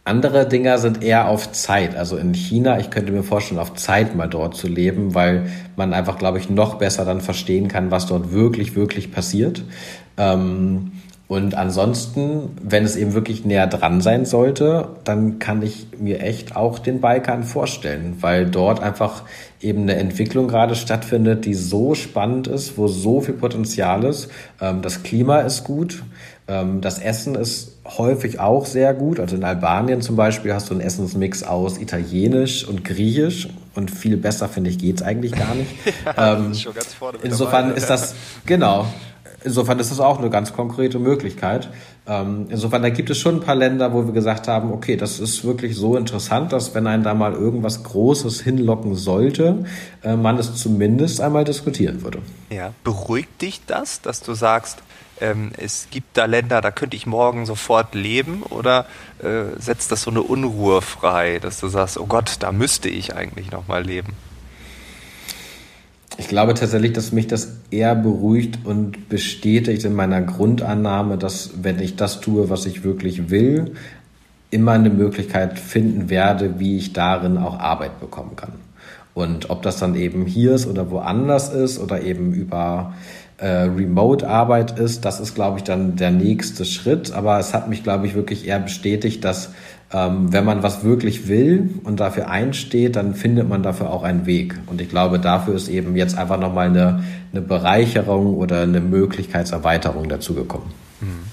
andere 0.05 0.47
Dinger 0.47 0.79
sind 0.79 1.03
eher 1.03 1.29
auf 1.29 1.51
Zeit. 1.51 1.97
Also 1.97 2.17
in 2.17 2.33
China, 2.33 2.79
ich 2.79 2.91
könnte 2.91 3.11
mir 3.11 3.25
vorstellen, 3.25 3.59
auf 3.59 3.75
Zeit 3.75 4.15
mal 4.15 4.29
dort 4.29 4.55
zu 4.55 4.69
leben, 4.69 5.15
weil 5.15 5.47
man 5.75 5.93
einfach, 5.93 6.17
glaube 6.17 6.39
ich, 6.39 6.49
noch 6.49 6.77
besser 6.77 7.05
dann 7.05 7.21
verstehen 7.21 7.67
kann, 7.67 7.91
was 7.91 8.07
dort 8.07 8.33
wirklich, 8.33 8.77
wirklich 8.77 9.11
passiert. 9.11 9.65
Ähm, 10.17 10.93
und 11.29 11.57
ansonsten, 11.57 12.51
wenn 12.63 12.85
es 12.85 12.95
eben 12.95 13.13
wirklich 13.13 13.45
näher 13.45 13.67
dran 13.67 14.01
sein 14.01 14.25
sollte, 14.25 14.91
dann 15.03 15.41
kann 15.41 15.61
ich 15.63 15.89
mir 15.99 16.21
echt 16.21 16.55
auch 16.55 16.79
den 16.79 17.01
Balkan 17.01 17.43
vorstellen, 17.43 18.19
weil 18.21 18.47
dort 18.47 18.81
einfach 18.81 19.23
eben 19.61 19.83
eine 19.83 19.97
Entwicklung 19.97 20.47
gerade 20.47 20.77
stattfindet, 20.77 21.45
die 21.45 21.55
so 21.55 21.97
spannend 21.97 22.47
ist, 22.47 22.79
wo 22.79 22.87
so 22.87 23.21
viel 23.21 23.35
Potenzial 23.35 24.05
ist. 24.05 24.31
Ähm, 24.61 24.83
das 24.83 25.03
Klima 25.03 25.41
ist 25.41 25.65
gut, 25.65 26.05
ähm, 26.47 26.81
das 26.81 27.01
Essen 27.01 27.35
ist 27.35 27.77
häufig 27.85 28.39
auch 28.39 28.65
sehr 28.65 28.95
gut. 28.95 29.19
Also 29.19 29.35
in 29.35 29.43
Albanien 29.43 30.03
zum 30.03 30.15
Beispiel 30.15 30.55
hast 30.55 30.71
du 30.71 30.75
einen 30.75 30.81
Essensmix 30.81 31.43
aus 31.43 31.79
Italienisch 31.79 32.65
und 32.67 32.85
Griechisch 32.85 33.49
und 33.75 33.91
viel 33.91 34.17
besser, 34.17 34.49
finde 34.49 34.71
ich, 34.71 34.79
geht's 34.79 35.03
eigentlich 35.03 35.33
gar 35.33 35.57
nicht. 35.57 35.71
ja, 36.17 36.37
ähm, 36.37 36.53
ist 36.53 36.69
insofern 37.25 37.69
dabei. 37.69 37.79
ist 37.79 37.91
das, 37.91 38.15
genau, 38.45 38.87
insofern 39.47 39.79
ist 39.79 39.91
das 39.91 40.01
auch 40.01 40.19
eine 40.19 40.29
ganz 40.29 40.53
konkrete 40.53 40.99
Möglichkeit. 40.99 41.71
Ähm, 42.07 42.47
insofern, 42.51 42.83
da 42.83 42.91
gibt 42.91 43.09
es 43.09 43.19
schon 43.19 43.37
ein 43.37 43.41
paar 43.41 43.55
Länder, 43.55 43.93
wo 43.93 44.05
wir 44.05 44.13
gesagt 44.13 44.49
haben, 44.49 44.73
okay, 44.73 44.97
das 44.97 45.19
ist 45.21 45.45
wirklich 45.45 45.77
so 45.77 45.97
interessant, 45.97 46.53
dass 46.53 46.75
wenn 46.75 46.87
einen 46.87 47.03
da 47.03 47.15
mal 47.15 47.33
irgendwas 47.33 47.83
Großes 47.83 48.43
hinlocken 48.43 48.95
sollte, 48.97 49.65
äh, 50.03 50.17
man 50.17 50.39
es 50.39 50.55
zumindest 50.57 51.21
einmal 51.21 51.45
diskutieren 51.45 52.03
würde. 52.03 52.19
Ja, 52.51 52.73
beruhigt 52.85 53.41
dich 53.41 53.63
das, 53.67 54.03
dass 54.03 54.21
du 54.21 54.35
sagst, 54.35 54.83
ähm, 55.21 55.53
es 55.57 55.89
gibt 55.91 56.17
da 56.19 56.27
Länder, 56.27 56.61
da 56.61 56.71
könnte 56.71 56.97
ich 56.97 57.07
morgen 57.07 57.47
sofort 57.47 57.95
leben 57.95 58.43
oder 58.43 58.87
äh, 59.23 59.59
setzt 59.59 59.91
das 59.91 60.03
so 60.03 60.11
eine 60.11 60.23
Unruhe 60.23 60.83
frei, 60.83 61.39
dass 61.39 61.61
du 61.61 61.69
sagst, 61.69 61.99
oh 61.99 62.07
Gott, 62.07 62.37
da 62.41 62.53
müsste 62.53 62.89
ich 62.89 63.15
eigentlich 63.15 63.51
noch 63.51 63.67
mal 63.69 63.83
leben? 63.83 64.13
Ich 66.19 66.29
glaube 66.29 66.55
tatsächlich, 66.55 66.93
dass 66.93 67.13
mich 67.13 67.27
das 67.27 67.59
eher 67.71 67.95
beruhigt 67.95 68.61
und 68.65 69.09
bestätigt 69.09 69.85
in 69.85 69.95
meiner 69.95 70.23
Grundannahme, 70.23 71.19
dass 71.19 71.63
wenn 71.63 71.79
ich 71.79 71.97
das 71.97 72.21
tue, 72.21 72.49
was 72.49 72.65
ich 72.65 72.85
wirklich 72.85 73.29
will, 73.29 73.73
immer 74.51 74.73
eine 74.73 74.91
Möglichkeit 74.91 75.59
finden 75.59 76.09
werde, 76.09 76.59
wie 76.59 76.79
ich 76.79 76.93
darin 76.93 77.37
auch 77.37 77.59
Arbeit 77.59 78.01
bekommen 78.01 78.37
kann. 78.37 78.53
Und 79.17 79.49
ob 79.49 79.63
das 79.63 79.79
dann 79.79 79.95
eben 79.95 80.27
hier 80.27 80.53
ist 80.53 80.67
oder 80.67 80.91
woanders 80.91 81.49
ist 81.49 81.79
oder 81.79 82.03
eben 82.03 82.35
über 82.35 82.93
äh, 83.39 83.47
Remote-Arbeit 83.47 84.79
ist, 84.79 85.07
das 85.07 85.21
ist, 85.21 85.35
glaube 85.35 85.57
ich, 85.57 85.65
dann 85.65 85.97
der 85.97 86.11
nächste 86.11 86.67
Schritt. 86.67 87.13
Aber 87.13 87.39
es 87.39 87.55
hat 87.55 87.67
mich, 87.67 87.83
glaube 87.83 88.07
ich, 88.07 88.15
wirklich 88.15 88.47
eher 88.47 88.59
bestätigt, 88.59 89.25
dass 89.25 89.55
ähm, 89.91 90.35
wenn 90.35 90.45
man 90.45 90.63
was 90.63 90.85
wirklich 90.85 91.29
will 91.29 91.81
und 91.85 91.99
dafür 91.99 92.29
einsteht, 92.29 92.97
dann 92.97 93.15
findet 93.15 93.49
man 93.49 93.63
dafür 93.63 93.89
auch 93.89 94.03
einen 94.03 94.27
Weg. 94.27 94.59
Und 94.67 94.83
ich 94.83 94.91
glaube, 94.91 95.19
dafür 95.19 95.55
ist 95.55 95.69
eben 95.69 95.97
jetzt 95.97 96.19
einfach 96.19 96.39
nochmal 96.39 96.67
eine, 96.67 97.03
eine 97.33 97.41
Bereicherung 97.41 98.37
oder 98.37 98.61
eine 98.61 98.83
Möglichkeitserweiterung 98.83 100.11
dazugekommen. 100.11 100.69
Mhm. 101.01 101.25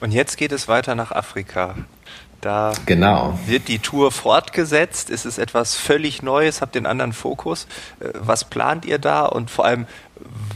Und 0.00 0.12
jetzt 0.12 0.36
geht 0.36 0.52
es 0.52 0.68
weiter 0.68 0.94
nach 0.94 1.10
Afrika. 1.10 1.74
Da 2.40 2.72
genau. 2.86 3.38
wird 3.46 3.68
die 3.68 3.80
Tour 3.80 4.12
fortgesetzt. 4.12 5.10
Es 5.10 5.26
ist 5.26 5.38
etwas 5.38 5.74
völlig 5.74 6.22
Neues, 6.22 6.60
habt 6.60 6.74
den 6.74 6.86
anderen 6.86 7.12
Fokus. 7.12 7.66
Äh, 8.00 8.10
was 8.14 8.44
plant 8.44 8.84
ihr 8.84 8.98
da 8.98 9.26
und 9.26 9.50
vor 9.50 9.64
allem, 9.64 9.86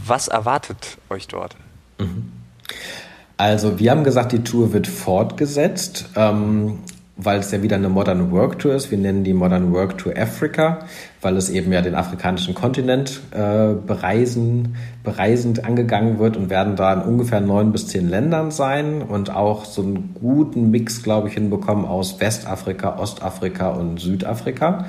was 0.07 0.29
erwartet 0.29 0.99
euch 1.11 1.27
dort? 1.27 1.57
Mhm. 1.99 2.33
Also 3.37 3.81
wir 3.81 3.91
haben 3.91 4.05
gesagt, 4.05 4.31
die 4.33 4.45
Tour 4.45 4.73
wird 4.73 4.87
fortgesetzt. 4.87 6.11
Ähm, 6.15 6.79
weil 7.17 7.41
es 7.41 7.51
ja 7.51 7.63
wieder 7.63 7.77
eine 7.77 7.89
Modern 7.89 8.31
Work 8.31 8.59
Tour 8.59 8.75
ist. 8.75 8.91
Wir 8.91 8.99
nennen 8.99 9.23
die 9.23 9.35
Modern 9.35 9.73
Work 9.73 9.99
Tour 9.99 10.17
Africa, 10.17 10.81
weil 11.21 11.37
es 11.37 11.51
eben 11.51 11.73
ja 11.73 11.83
den 11.83 11.95
afrikanischen 11.95 12.55
Kontinent 12.55 13.21
äh, 13.33 13.75
bereisen, 13.75 14.77
bereisend 15.05 15.65
angegangen 15.65 16.19
wird 16.19 16.37
und 16.37 16.49
werden 16.49 16.77
da 16.77 16.93
in 16.95 17.01
ungefähr 17.03 17.41
neun 17.41 17.73
bis 17.73 17.89
zehn 17.89 18.09
Ländern 18.09 18.51
sein 18.51 19.03
und 19.03 19.31
auch 19.31 19.65
so 19.65 19.83
einen 19.83 20.15
guten 20.15 20.71
Mix, 20.71 21.03
glaube 21.03 21.29
ich, 21.29 21.35
hinbekommen 21.35 21.85
aus 21.85 22.21
Westafrika, 22.21 22.99
Ostafrika 22.99 23.71
und 23.71 24.01
Südafrika 24.01 24.87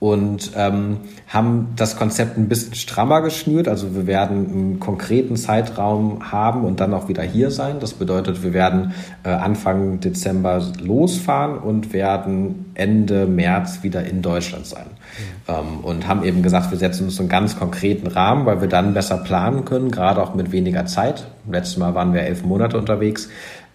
und 0.00 0.52
ähm, 0.56 0.96
haben 1.28 1.74
das 1.76 1.96
Konzept 1.96 2.38
ein 2.38 2.48
bisschen 2.48 2.74
strammer 2.74 3.20
geschnürt. 3.20 3.68
Also 3.68 3.94
wir 3.94 4.06
werden 4.06 4.50
einen 4.50 4.80
konkreten 4.80 5.36
Zeitraum 5.36 6.32
haben 6.32 6.64
und 6.64 6.80
dann 6.80 6.94
auch 6.94 7.08
wieder 7.08 7.22
hier 7.22 7.50
sein. 7.50 7.76
Das 7.80 7.92
bedeutet, 7.92 8.42
wir 8.42 8.54
werden 8.54 8.94
äh, 9.24 9.28
Anfang 9.28 10.00
Dezember 10.00 10.62
losfahren 10.82 11.58
und 11.58 11.92
werden 11.92 12.72
Ende 12.74 13.26
März 13.26 13.82
wieder 13.82 14.02
in 14.04 14.22
Deutschland 14.22 14.66
sein. 14.66 14.86
Mhm. 14.86 15.54
Ähm, 15.54 15.84
und 15.84 16.08
haben 16.08 16.24
eben 16.24 16.42
gesagt, 16.42 16.70
wir 16.70 16.78
setzen 16.78 17.04
uns 17.04 17.20
einen 17.20 17.28
ganz 17.28 17.58
konkreten 17.58 18.06
Rahmen, 18.06 18.46
weil 18.46 18.62
wir 18.62 18.68
dann 18.68 18.94
besser 18.94 19.18
planen 19.18 19.66
können, 19.66 19.90
gerade 19.90 20.22
auch 20.22 20.34
mit 20.34 20.50
weniger 20.50 20.86
Zeit. 20.86 21.26
Letztes 21.46 21.76
Mal 21.76 21.94
waren 21.94 22.14
wir 22.14 22.22
elf 22.22 22.42
Monate 22.42 22.78
unterwegs 22.78 23.28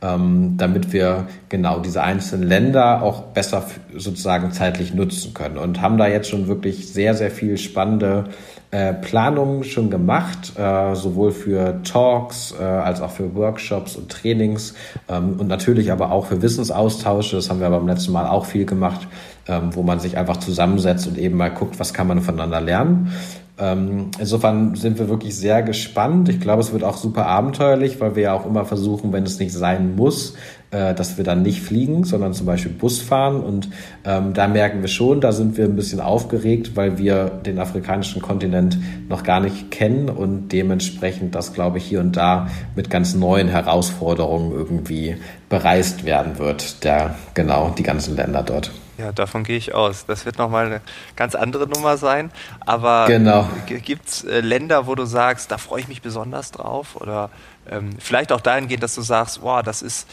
ähm, 0.06 0.56
damit 0.58 0.94
wir 0.94 1.28
genau 1.50 1.80
diese 1.80 2.04
einzelnen 2.04 2.48
Länder 2.48 3.02
auch 3.02 3.22
besser 3.22 3.65
sozusagen 3.96 4.52
zeitlich 4.52 4.94
nutzen 4.94 5.34
können 5.34 5.58
und 5.58 5.82
haben 5.82 5.98
da 5.98 6.08
jetzt 6.08 6.30
schon 6.30 6.48
wirklich 6.48 6.91
sehr, 6.91 7.15
sehr 7.15 7.32
viel 7.32 7.58
spannende 7.58 8.26
äh, 8.72 8.94
Planungen 8.94 9.63
schon 9.63 9.89
gemacht, 9.89 10.54
äh, 10.58 10.96
sowohl 10.96 11.32
für 11.32 11.82
Talks 11.84 12.54
äh, 12.60 12.63
als 12.63 13.02
auch 13.02 13.12
für 13.12 13.34
Workshops 13.36 13.96
und 13.96 14.10
Trainings 14.10 14.74
ähm, 15.08 15.36
und 15.39 15.48
natürlich 15.48 15.91
aber 15.91 16.12
auch 16.12 16.28
für 16.28 16.41
Wissensaustausche. 16.41 17.38
Das 17.38 17.50
haben 17.50 17.62
wir 17.62 17.70
beim 17.70 17.88
letzten 17.88 18.12
Mal 18.12 18.28
auch 18.28 18.46
viel 18.46 18.65
gemacht, 18.65 19.08
ähm, 19.48 19.70
wo 19.74 19.84
man 19.84 20.00
sich 20.00 20.18
einfach 20.18 20.38
zusammensetzt 20.38 21.08
und 21.08 21.18
eben 21.18 21.38
mal 21.38 21.52
guckt, 21.52 21.80
was 21.80 21.94
kann 21.94 22.08
man 22.08 22.22
voneinander 22.22 22.62
lernen. 22.62 23.13
Ähm, 23.58 24.12
insofern 24.20 24.76
sind 24.76 25.00
wir 25.00 25.08
wirklich 25.08 25.36
sehr 25.36 25.63
gespannt. 25.63 26.28
Ich 26.28 26.41
glaube, 26.41 26.62
es 26.62 26.74
wird 26.74 26.84
auch 26.84 26.98
super 26.98 27.28
abenteuerlich, 27.28 28.02
weil 28.02 28.15
wir 28.15 28.24
ja 28.24 28.34
auch 28.34 28.46
immer 28.46 28.65
versuchen, 28.65 29.13
wenn 29.13 29.24
es 29.24 29.39
nicht 29.39 29.54
sein 29.54 29.96
muss, 29.96 30.34
äh, 30.72 30.94
dass 30.94 31.18
wir 31.18 31.24
dann 31.24 31.41
nicht 31.41 31.62
fliegen, 31.62 32.04
sondern 32.04 32.34
zum 32.34 32.48
Beispiel 32.48 32.74
Bus 32.74 33.00
fahren. 33.00 33.39
Und 33.39 33.70
ähm, 34.04 34.34
da 34.34 34.50
merken 34.50 34.82
wir 34.82 34.89
schon, 34.89 35.22
da 35.22 35.32
sind 35.32 35.58
wir 35.58 35.65
ein 35.65 35.76
bisschen 35.78 36.02
aufgeregt, 36.02 36.76
weil 36.76 36.98
wir 36.98 37.28
den 37.28 37.58
afrikanischen 37.58 38.22
Kontinent 38.22 38.78
noch 39.08 39.24
gar 39.24 39.39
nicht 39.39 39.72
kennen 39.72 40.10
und 40.10 40.50
dementsprechend 40.50 41.34
das, 41.34 41.54
glaube 41.54 41.78
ich, 41.78 41.86
hier 41.86 42.02
und 42.02 42.18
da 42.18 42.50
mit 42.76 42.89
ganz 42.89 43.15
neuen 43.15 43.48
Herausforderungen 43.48 44.52
irgendwie 44.52 45.15
bereist 45.48 46.04
werden 46.04 46.39
wird, 46.39 46.84
der 46.84 47.15
genau 47.34 47.74
die 47.78 47.84
ganzen 47.84 48.18
Länder 48.18 48.44
dort. 48.44 48.72
Ja, 48.97 49.12
davon 49.12 49.43
gehe 49.43 49.58
ich 49.58 49.73
aus. 49.73 50.05
Das 50.05 50.25
wird 50.25 50.38
nochmal 50.38 50.67
eine 50.67 50.81
ganz 51.15 51.36
andere 51.36 51.67
Nummer 51.67 51.97
sein. 51.97 52.31
Aber 52.62 53.05
genau. 53.08 53.49
gibt 53.65 54.08
es 54.08 54.23
äh, 54.23 54.39
Länder, 54.39 54.88
wo 54.88 54.95
du 54.95 55.05
sagst, 55.05 55.51
da 55.51 55.58
freue 55.58 55.81
ich 55.81 55.88
mich 55.88 56.01
besonders 56.01 56.51
drauf? 56.51 56.95
Oder 56.95 57.29
ähm, 57.69 57.91
vielleicht 57.99 58.31
auch 58.31 58.41
dahingehend, 58.41 58.84
dass 58.84 58.95
du 58.95 59.01
sagst, 59.01 59.41
wow, 59.41 59.62
das 59.62 59.81
ist, 59.81 60.08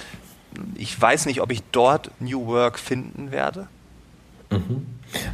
ich 0.75 1.01
weiß 1.01 1.27
nicht, 1.27 1.41
ob 1.41 1.53
ich 1.53 1.63
dort 1.71 2.11
New 2.21 2.47
Work 2.47 2.79
finden 2.79 3.31
werde? 3.31 3.69
Mhm. 4.51 4.87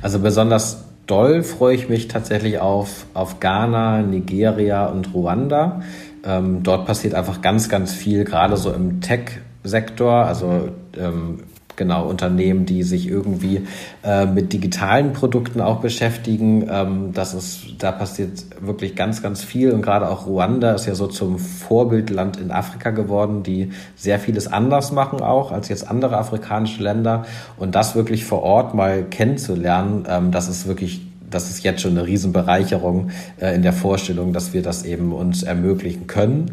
Also 0.03 0.19
besonders 0.19 0.85
doll 1.07 1.43
freue 1.43 1.75
ich 1.75 1.89
mich 1.89 2.09
tatsächlich 2.09 2.59
auf, 2.59 3.07
auf 3.15 3.41
Ghana, 3.41 4.03
Nigeria 4.03 4.87
und 4.87 5.15
Ruanda. 5.15 5.83
Ähm, 6.25 6.63
dort 6.63 6.87
passiert 6.87 7.15
einfach 7.15 7.41
ganz, 7.41 7.69
ganz 7.69 7.93
viel, 7.93 8.25
gerade 8.25 8.57
so 8.57 8.73
im 8.73 9.01
Tech-Sektor, 9.01 10.13
also 10.13 10.69
ähm, 10.97 11.45
genau 11.79 12.07
Unternehmen, 12.07 12.67
die 12.67 12.83
sich 12.83 13.09
irgendwie 13.09 13.67
äh, 14.05 14.27
mit 14.27 14.53
digitalen 14.53 15.15
Produkten 15.15 15.63
auch 15.63 15.81
beschäftigen. 15.81 16.69
Ähm, 16.71 17.13
das 17.15 17.33
ist, 17.33 17.77
da 17.79 17.93
passiert 17.93 18.45
wirklich 18.61 18.95
ganz, 18.95 19.23
ganz 19.23 19.43
viel 19.43 19.73
und 19.73 19.81
gerade 19.81 20.11
auch 20.11 20.27
Ruanda 20.27 20.73
ist 20.73 20.85
ja 20.85 20.95
so 20.95 21.07
zum 21.07 21.39
Vorbildland 21.39 22.37
in 22.37 22.51
Afrika 22.51 22.91
geworden, 22.91 23.43
die 23.43 23.71
sehr 23.97 24.19
vieles 24.19 24.47
anders 24.47 24.93
machen 24.93 25.23
auch 25.23 25.53
als 25.53 25.69
jetzt 25.69 25.89
andere 25.89 26.19
afrikanische 26.19 26.83
Länder 26.83 27.25
und 27.57 27.75
das 27.75 27.95
wirklich 27.95 28.27
vor 28.27 28.43
Ort 28.43 28.75
mal 28.75 29.05
kennenzulernen, 29.05 30.05
ähm, 30.07 30.31
das 30.33 30.49
ist 30.49 30.67
wirklich 30.67 31.09
das 31.31 31.51
ist 31.51 31.63
jetzt 31.63 31.83
schon 31.83 31.93
eine 31.93 32.07
Riesenbereicherung 32.07 33.11
äh, 33.39 33.55
in 33.55 33.63
der 33.63 33.73
Vorstellung, 33.73 34.33
dass 34.33 34.55
wir 34.55 34.63
das 34.63 34.85
eben 34.85 35.13
uns 35.13 35.43
ermöglichen 35.43 36.07
können. 36.07 36.53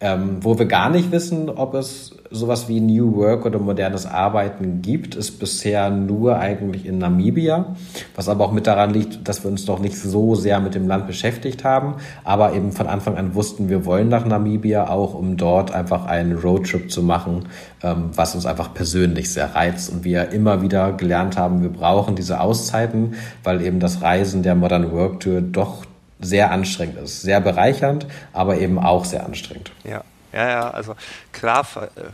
Ähm, 0.00 0.38
wo 0.40 0.58
wir 0.58 0.66
gar 0.66 0.90
nicht 0.90 1.12
wissen, 1.12 1.48
ob 1.48 1.74
es 1.74 2.16
sowas 2.30 2.68
wie 2.68 2.80
New 2.80 3.16
Work 3.16 3.46
oder 3.46 3.58
modernes 3.58 4.06
Arbeiten 4.06 4.82
gibt, 4.82 5.14
ist 5.14 5.38
bisher 5.38 5.88
nur 5.90 6.38
eigentlich 6.38 6.84
in 6.84 6.98
Namibia, 6.98 7.76
was 8.16 8.28
aber 8.28 8.44
auch 8.44 8.52
mit 8.52 8.66
daran 8.66 8.90
liegt, 8.90 9.26
dass 9.28 9.44
wir 9.44 9.50
uns 9.50 9.66
noch 9.66 9.78
nicht 9.78 9.96
so 9.96 10.34
sehr 10.34 10.60
mit 10.60 10.74
dem 10.74 10.88
Land 10.88 11.06
beschäftigt 11.06 11.64
haben, 11.64 11.94
aber 12.24 12.54
eben 12.54 12.72
von 12.72 12.86
Anfang 12.86 13.16
an 13.16 13.34
wussten, 13.34 13.68
wir 13.68 13.86
wollen 13.86 14.08
nach 14.08 14.26
Namibia 14.26 14.88
auch, 14.88 15.14
um 15.14 15.36
dort 15.36 15.72
einfach 15.72 16.06
einen 16.06 16.36
Roadtrip 16.36 16.90
zu 16.90 17.02
machen, 17.02 17.46
ähm, 17.82 18.10
was 18.14 18.34
uns 18.34 18.46
einfach 18.46 18.74
persönlich 18.74 19.32
sehr 19.32 19.54
reizt 19.54 19.92
und 19.92 20.04
wir 20.04 20.30
immer 20.30 20.60
wieder 20.60 20.92
gelernt 20.92 21.36
haben, 21.36 21.62
wir 21.62 21.72
brauchen 21.72 22.16
diese 22.16 22.40
Auszeiten, 22.40 23.14
weil 23.44 23.62
eben 23.62 23.80
das 23.80 24.02
Reisen 24.02 24.42
der 24.42 24.54
Modern 24.54 24.92
Work 24.92 25.20
Tour 25.20 25.40
doch 25.40 25.84
sehr 26.24 26.50
anstrengend 26.50 26.98
ist. 26.98 27.22
Sehr 27.22 27.40
bereichernd, 27.40 28.06
aber 28.32 28.58
eben 28.58 28.78
auch 28.78 29.04
sehr 29.04 29.24
anstrengend. 29.24 29.70
Ja. 29.84 30.02
Ja, 30.34 30.48
ja, 30.48 30.70
also 30.70 30.96
klar 31.32 31.64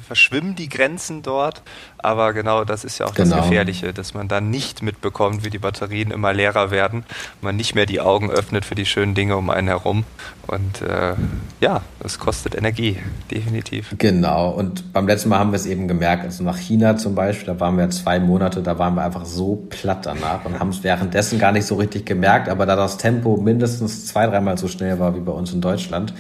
verschwimmen 0.07 0.55
die 0.55 0.69
Grenzen 0.69 1.23
dort, 1.23 1.63
aber 1.97 2.35
genau 2.35 2.65
das 2.65 2.85
ist 2.85 2.99
ja 2.99 3.07
auch 3.07 3.15
genau. 3.15 3.37
das 3.37 3.47
Gefährliche, 3.47 3.95
dass 3.95 4.13
man 4.13 4.29
dann 4.29 4.51
nicht 4.51 4.83
mitbekommt, 4.83 5.43
wie 5.43 5.49
die 5.49 5.59
Batterien 5.59 6.11
immer 6.11 6.35
leerer 6.35 6.71
werden, 6.71 7.05
man 7.41 7.57
nicht 7.57 7.75
mehr 7.75 7.87
die 7.87 8.01
Augen 8.01 8.31
öffnet 8.31 8.67
für 8.67 8.75
die 8.75 8.85
schönen 8.85 9.15
Dinge 9.15 9.37
um 9.37 9.49
einen 9.49 9.69
herum. 9.69 10.05
Und 10.47 10.83
äh, 10.83 11.15
ja, 11.61 11.81
das 12.01 12.19
kostet 12.19 12.55
Energie, 12.55 12.99
definitiv. 13.31 13.95
Genau, 13.97 14.51
und 14.51 14.93
beim 14.93 15.07
letzten 15.07 15.31
Mal 15.31 15.39
haben 15.39 15.53
wir 15.53 15.57
es 15.57 15.67
eben 15.67 15.89
gemerkt, 15.89 16.25
also 16.25 16.45
nach 16.45 16.59
China 16.59 16.97
zum 16.97 17.15
Beispiel, 17.15 17.47
da 17.47 17.61
waren 17.61 17.79
wir 17.79 17.89
zwei 17.91 18.21
Monate, 18.21 18.61
da 18.61 18.79
waren 18.79 18.97
wir 18.97 19.05
einfach 19.05 19.25
so 19.25 19.65
platt 19.71 20.05
danach 20.05 20.45
und 20.45 20.59
haben 20.59 20.71
es 20.71 20.83
währenddessen 20.83 21.39
gar 21.39 21.53
nicht 21.53 21.67
so 21.67 21.77
richtig 21.77 22.05
gemerkt, 22.05 22.49
aber 22.49 22.67
da 22.67 22.77
das 22.77 22.99
Tempo 22.99 23.37
mindestens 23.39 24.07
zwei, 24.07 24.27
dreimal 24.27 24.59
so 24.59 24.69
schnell 24.69 24.99
war 24.99 25.15
wie 25.15 25.21
bei 25.21 25.33
uns 25.33 25.53
in 25.53 25.61
Deutschland, 25.61 26.13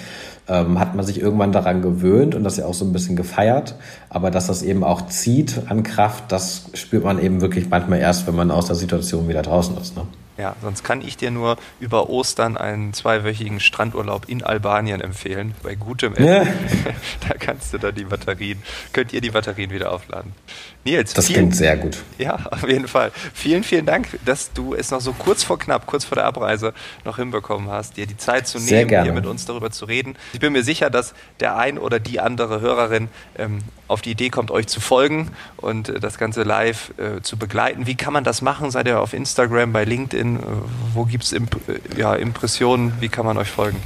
ähm, 0.51 0.81
hat 0.81 0.95
man 0.95 1.07
sich 1.07 1.21
irgendwann 1.21 1.53
daran 1.53 1.81
gewöhnt 1.81 2.35
und 2.35 2.45
das 2.45 2.57
ja 2.57 2.67
auch 2.67 2.75
so 2.75 2.85
ein 2.85 2.93
bisschen 2.93 3.17
gefeiert. 3.17 3.77
Aber 4.09 4.31
dass 4.31 4.49
das 4.49 4.63
eben 4.63 4.83
auch 4.83 5.07
zieht 5.07 5.63
an 5.69 5.85
Kraft, 5.85 6.25
das 6.33 6.65
spürt 6.75 7.05
man 7.05 7.19
eben 7.23 7.41
wirklich 7.41 7.71
manchmal 7.71 8.01
erst, 8.01 8.27
wenn 8.27 8.35
man 8.35 8.51
aus 8.51 8.67
der 8.67 8.77
Situation 8.77 9.29
wieder 9.29 9.43
draußen 9.43 9.77
ist. 9.79 9.97
Ne? 9.97 10.03
Ja, 10.41 10.57
sonst 10.63 10.85
kann 10.85 11.03
ich 11.03 11.19
dir 11.19 11.31
nur 11.31 11.59
über 11.81 12.09
Ostern 12.09 12.57
einen 12.57 12.95
zweiwöchigen 12.95 13.61
Strandurlaub 13.61 14.27
in 14.27 14.43
Albanien 14.43 15.03
empfehlen, 15.03 15.55
bei 15.63 15.75
gutem 15.75 16.15
Essen. 16.15 16.27
Ja. 16.27 16.45
da 17.29 17.35
kannst 17.39 17.75
du 17.75 17.79
dann 17.79 17.95
die 17.95 18.05
Batterien, 18.05 18.63
könnt 18.95 19.13
ihr 19.13 19.21
die 19.21 19.31
Batterien 19.31 19.71
wieder 19.71 19.93
aufladen. 19.93 20.33
Nils, 20.85 21.13
das 21.13 21.27
vielen, 21.27 21.41
klingt 21.41 21.57
sehr 21.57 21.77
gut. 21.77 21.99
Ja, 22.17 22.39
auf 22.51 22.67
jeden 22.67 22.89
Fall. 22.89 23.13
Vielen, 23.35 23.65
vielen 23.65 23.85
Dank, 23.85 24.09
dass 24.25 24.51
du 24.55 24.75
es 24.75 24.91
noch 24.91 25.03
so 25.03 25.13
kurz 25.13 25.45
vor 25.45 25.59
knapp, 25.59 25.85
kurz 25.85 26.07
vor 26.07 26.17
der 26.17 26.25
Abreise 26.25 26.73
noch 27.05 27.17
hinbekommen 27.17 27.71
hast, 27.71 27.99
dir 27.99 28.07
die 28.07 28.17
Zeit 28.17 28.49
zu 28.49 28.59
nehmen, 28.59 28.89
hier 28.89 29.13
mit 29.13 29.27
uns 29.27 29.45
darüber 29.45 29.71
zu 29.71 29.85
reden. 29.85 30.17
Ich 30.33 30.41
bin 30.41 30.55
mir 30.55 30.65
sicher, 30.65 30.89
dass 30.89 31.13
der 31.41 31.59
ein 31.59 31.77
oder 31.77 32.01
die 32.01 32.19
andere 32.19 32.63
Hörerin 32.63 33.11
ähm, 33.37 33.59
auf 33.91 34.03
die 34.03 34.13
Idee 34.13 34.31
kommt, 34.31 34.51
euch 34.51 34.69
zu 34.69 34.81
folgen 34.81 35.29
und 35.57 35.89
äh, 35.89 36.01
das 36.01 36.19
Ganze 36.19 36.43
live 36.43 36.93
äh, 36.99 37.21
zu 37.23 37.37
begleiten. 37.37 37.87
Wie 37.87 37.97
kann 37.97 38.13
man 38.13 38.25
das 38.25 38.43
machen? 38.43 38.71
Seid 38.71 38.87
ihr 38.87 39.01
auf 39.01 39.13
Instagram, 39.13 39.73
bei 39.73 39.85
LinkedIn? 39.85 40.37
Äh, 40.37 40.41
wo 40.95 41.05
gibt 41.05 41.25
es 41.25 41.33
Imp 41.33 41.57
äh, 41.69 42.01
ja, 42.01 42.15
Impressionen? 42.15 42.93
Wie 43.01 43.09
kann 43.09 43.27
man 43.27 43.37
euch 43.37 43.51
folgen? 43.51 43.79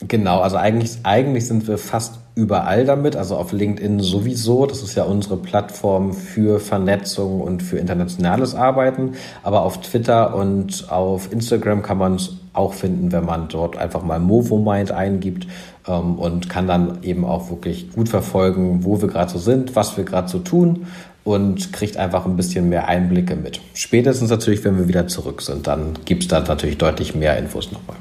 Genau, 0.00 0.40
also 0.40 0.56
eigentlich, 0.56 0.98
eigentlich 1.04 1.46
sind 1.46 1.66
wir 1.66 1.78
fast 1.78 2.18
überall 2.34 2.84
damit, 2.84 3.16
also 3.16 3.36
auf 3.36 3.52
LinkedIn 3.52 4.00
sowieso. 4.00 4.66
Das 4.66 4.82
ist 4.82 4.94
ja 4.94 5.04
unsere 5.04 5.38
Plattform 5.38 6.12
für 6.12 6.60
Vernetzung 6.60 7.40
und 7.40 7.62
für 7.62 7.78
internationales 7.78 8.54
Arbeiten. 8.54 9.14
Aber 9.42 9.62
auf 9.62 9.80
Twitter 9.80 10.34
und 10.34 10.90
auf 10.90 11.32
Instagram 11.32 11.82
kann 11.82 11.96
man 11.96 12.12
uns 12.12 12.36
auch 12.56 12.74
finden, 12.74 13.12
wenn 13.12 13.24
man 13.24 13.48
dort 13.48 13.76
einfach 13.76 14.02
mal 14.02 14.18
MovoMind 14.18 14.92
eingibt 14.92 15.46
ähm, 15.86 16.16
und 16.16 16.48
kann 16.48 16.66
dann 16.66 17.02
eben 17.02 17.24
auch 17.24 17.50
wirklich 17.50 17.92
gut 17.92 18.08
verfolgen, 18.08 18.84
wo 18.84 19.00
wir 19.00 19.08
gerade 19.08 19.30
so 19.30 19.38
sind, 19.38 19.76
was 19.76 19.96
wir 19.96 20.04
gerade 20.04 20.28
so 20.28 20.38
tun 20.38 20.86
und 21.24 21.72
kriegt 21.72 21.96
einfach 21.96 22.24
ein 22.24 22.36
bisschen 22.36 22.68
mehr 22.68 22.86
Einblicke 22.86 23.34
mit. 23.34 23.60
Spätestens 23.74 24.30
natürlich, 24.30 24.64
wenn 24.64 24.78
wir 24.78 24.88
wieder 24.88 25.08
zurück 25.08 25.42
sind, 25.42 25.66
dann 25.66 25.98
gibt 26.04 26.22
es 26.22 26.28
da 26.28 26.40
natürlich 26.40 26.78
deutlich 26.78 27.14
mehr 27.14 27.36
Infos 27.36 27.72
nochmal. 27.72 27.96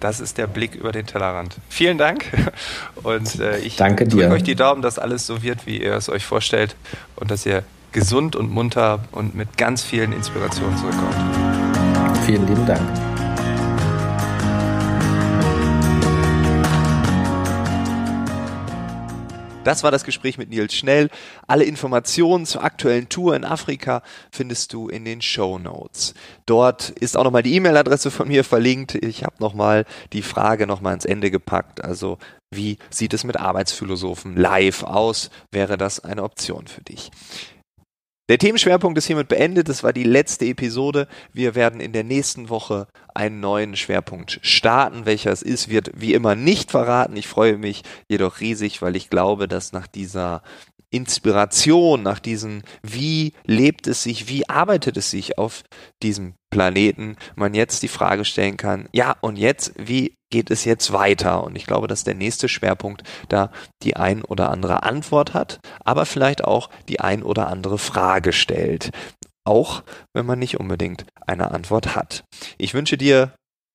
Das 0.00 0.18
ist 0.18 0.36
der 0.36 0.48
Blick 0.48 0.74
über 0.74 0.90
den 0.90 1.06
Tellerrand. 1.06 1.56
Vielen 1.68 1.96
Dank 1.96 2.24
und 3.02 3.38
äh, 3.38 3.58
ich 3.58 3.76
drücke 3.76 4.30
euch 4.30 4.42
die 4.42 4.56
Daumen, 4.56 4.82
dass 4.82 4.98
alles 4.98 5.26
so 5.26 5.42
wird, 5.42 5.66
wie 5.66 5.82
ihr 5.82 5.92
es 5.92 6.08
euch 6.08 6.24
vorstellt 6.24 6.74
und 7.16 7.30
dass 7.30 7.46
ihr 7.46 7.62
gesund 7.92 8.34
und 8.34 8.50
munter 8.50 9.00
und 9.12 9.34
mit 9.34 9.56
ganz 9.56 9.82
vielen 9.82 10.12
Inspirationen 10.12 10.76
zurückkommt. 10.76 11.14
Vielen 12.26 12.46
lieben 12.48 12.66
Dank. 12.66 13.11
Das 19.64 19.84
war 19.84 19.92
das 19.92 20.02
Gespräch 20.02 20.38
mit 20.38 20.50
Nils 20.50 20.74
Schnell. 20.74 21.08
Alle 21.46 21.62
Informationen 21.62 22.46
zur 22.46 22.64
aktuellen 22.64 23.08
Tour 23.08 23.36
in 23.36 23.44
Afrika 23.44 24.02
findest 24.32 24.72
du 24.72 24.88
in 24.88 25.04
den 25.04 25.22
Show 25.22 25.56
Notes. 25.58 26.14
Dort 26.46 26.90
ist 26.90 27.16
auch 27.16 27.22
nochmal 27.22 27.44
die 27.44 27.54
E-Mail-Adresse 27.54 28.10
von 28.10 28.26
mir 28.26 28.42
verlinkt. 28.42 28.96
Ich 28.96 29.22
habe 29.22 29.36
nochmal 29.38 29.84
die 30.12 30.22
Frage 30.22 30.66
nochmal 30.66 30.94
ins 30.94 31.04
Ende 31.04 31.30
gepackt. 31.30 31.84
Also 31.84 32.18
wie 32.50 32.76
sieht 32.90 33.14
es 33.14 33.22
mit 33.22 33.36
Arbeitsphilosophen 33.36 34.36
live 34.36 34.82
aus? 34.82 35.30
Wäre 35.52 35.78
das 35.78 36.00
eine 36.00 36.24
Option 36.24 36.66
für 36.66 36.82
dich? 36.82 37.12
Der 38.32 38.38
Themenschwerpunkt 38.38 38.96
ist 38.96 39.08
hiermit 39.08 39.28
beendet. 39.28 39.68
Das 39.68 39.82
war 39.82 39.92
die 39.92 40.04
letzte 40.04 40.46
Episode. 40.46 41.06
Wir 41.34 41.54
werden 41.54 41.80
in 41.80 41.92
der 41.92 42.02
nächsten 42.02 42.48
Woche 42.48 42.86
einen 43.12 43.40
neuen 43.40 43.76
Schwerpunkt 43.76 44.38
starten. 44.40 45.04
Welcher 45.04 45.32
es 45.32 45.42
ist, 45.42 45.68
wird 45.68 45.90
wie 45.94 46.14
immer 46.14 46.34
nicht 46.34 46.70
verraten. 46.70 47.14
Ich 47.18 47.28
freue 47.28 47.58
mich 47.58 47.82
jedoch 48.08 48.40
riesig, 48.40 48.80
weil 48.80 48.96
ich 48.96 49.10
glaube, 49.10 49.48
dass 49.48 49.74
nach 49.74 49.86
dieser 49.86 50.42
Inspiration, 50.92 52.02
nach 52.02 52.20
diesem, 52.20 52.62
wie 52.82 53.32
lebt 53.44 53.86
es 53.86 54.02
sich, 54.02 54.28
wie 54.28 54.48
arbeitet 54.48 54.96
es 54.96 55.10
sich 55.10 55.38
auf 55.38 55.64
diesem 56.02 56.34
Planeten, 56.50 57.16
man 57.34 57.54
jetzt 57.54 57.82
die 57.82 57.88
Frage 57.88 58.24
stellen 58.24 58.58
kann, 58.58 58.88
ja, 58.92 59.16
und 59.22 59.38
jetzt, 59.38 59.72
wie 59.76 60.14
geht 60.30 60.50
es 60.50 60.64
jetzt 60.64 60.92
weiter? 60.92 61.44
Und 61.44 61.56
ich 61.56 61.66
glaube, 61.66 61.88
dass 61.88 62.04
der 62.04 62.14
nächste 62.14 62.48
Schwerpunkt 62.48 63.02
da 63.28 63.50
die 63.82 63.96
ein 63.96 64.22
oder 64.22 64.50
andere 64.50 64.82
Antwort 64.82 65.34
hat, 65.34 65.60
aber 65.84 66.06
vielleicht 66.06 66.44
auch 66.44 66.68
die 66.88 67.00
ein 67.00 67.22
oder 67.22 67.48
andere 67.48 67.78
Frage 67.78 68.32
stellt. 68.32 68.90
Auch 69.44 69.82
wenn 70.14 70.26
man 70.26 70.38
nicht 70.38 70.60
unbedingt 70.60 71.04
eine 71.26 71.50
Antwort 71.50 71.96
hat. 71.96 72.22
Ich 72.58 72.74
wünsche 72.74 72.96
dir 72.96 73.32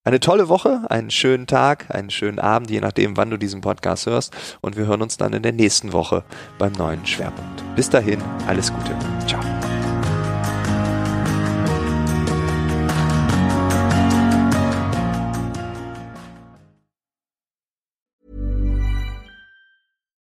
eine 0.08 0.22
tolle 0.22 0.48
Woche, 0.48 0.86
einen 0.90 1.12
schönen 1.12 1.48
Tag, 1.48 1.94
einen 1.94 2.10
schönen 2.10 2.40
Abend, 2.40 2.72
je 2.72 2.80
nachdem, 2.80 3.18
wann 3.18 3.30
du 3.30 3.36
diesen 3.36 3.60
Podcast 3.60 4.06
hörst. 4.06 4.34
Und 4.62 4.78
wir 4.78 4.86
hören 4.86 5.02
uns 5.02 5.18
dann 5.18 5.34
in 5.34 5.44
der 5.44 5.52
nächsten 5.52 5.92
Woche 5.92 6.24
beim 6.58 6.72
neuen 6.72 7.06
Schwerpunkt. 7.06 7.62
Bis 7.76 7.90
dahin, 7.90 8.22
alles 8.48 8.72
Gute. 8.72 8.96
Ciao. 9.28 9.57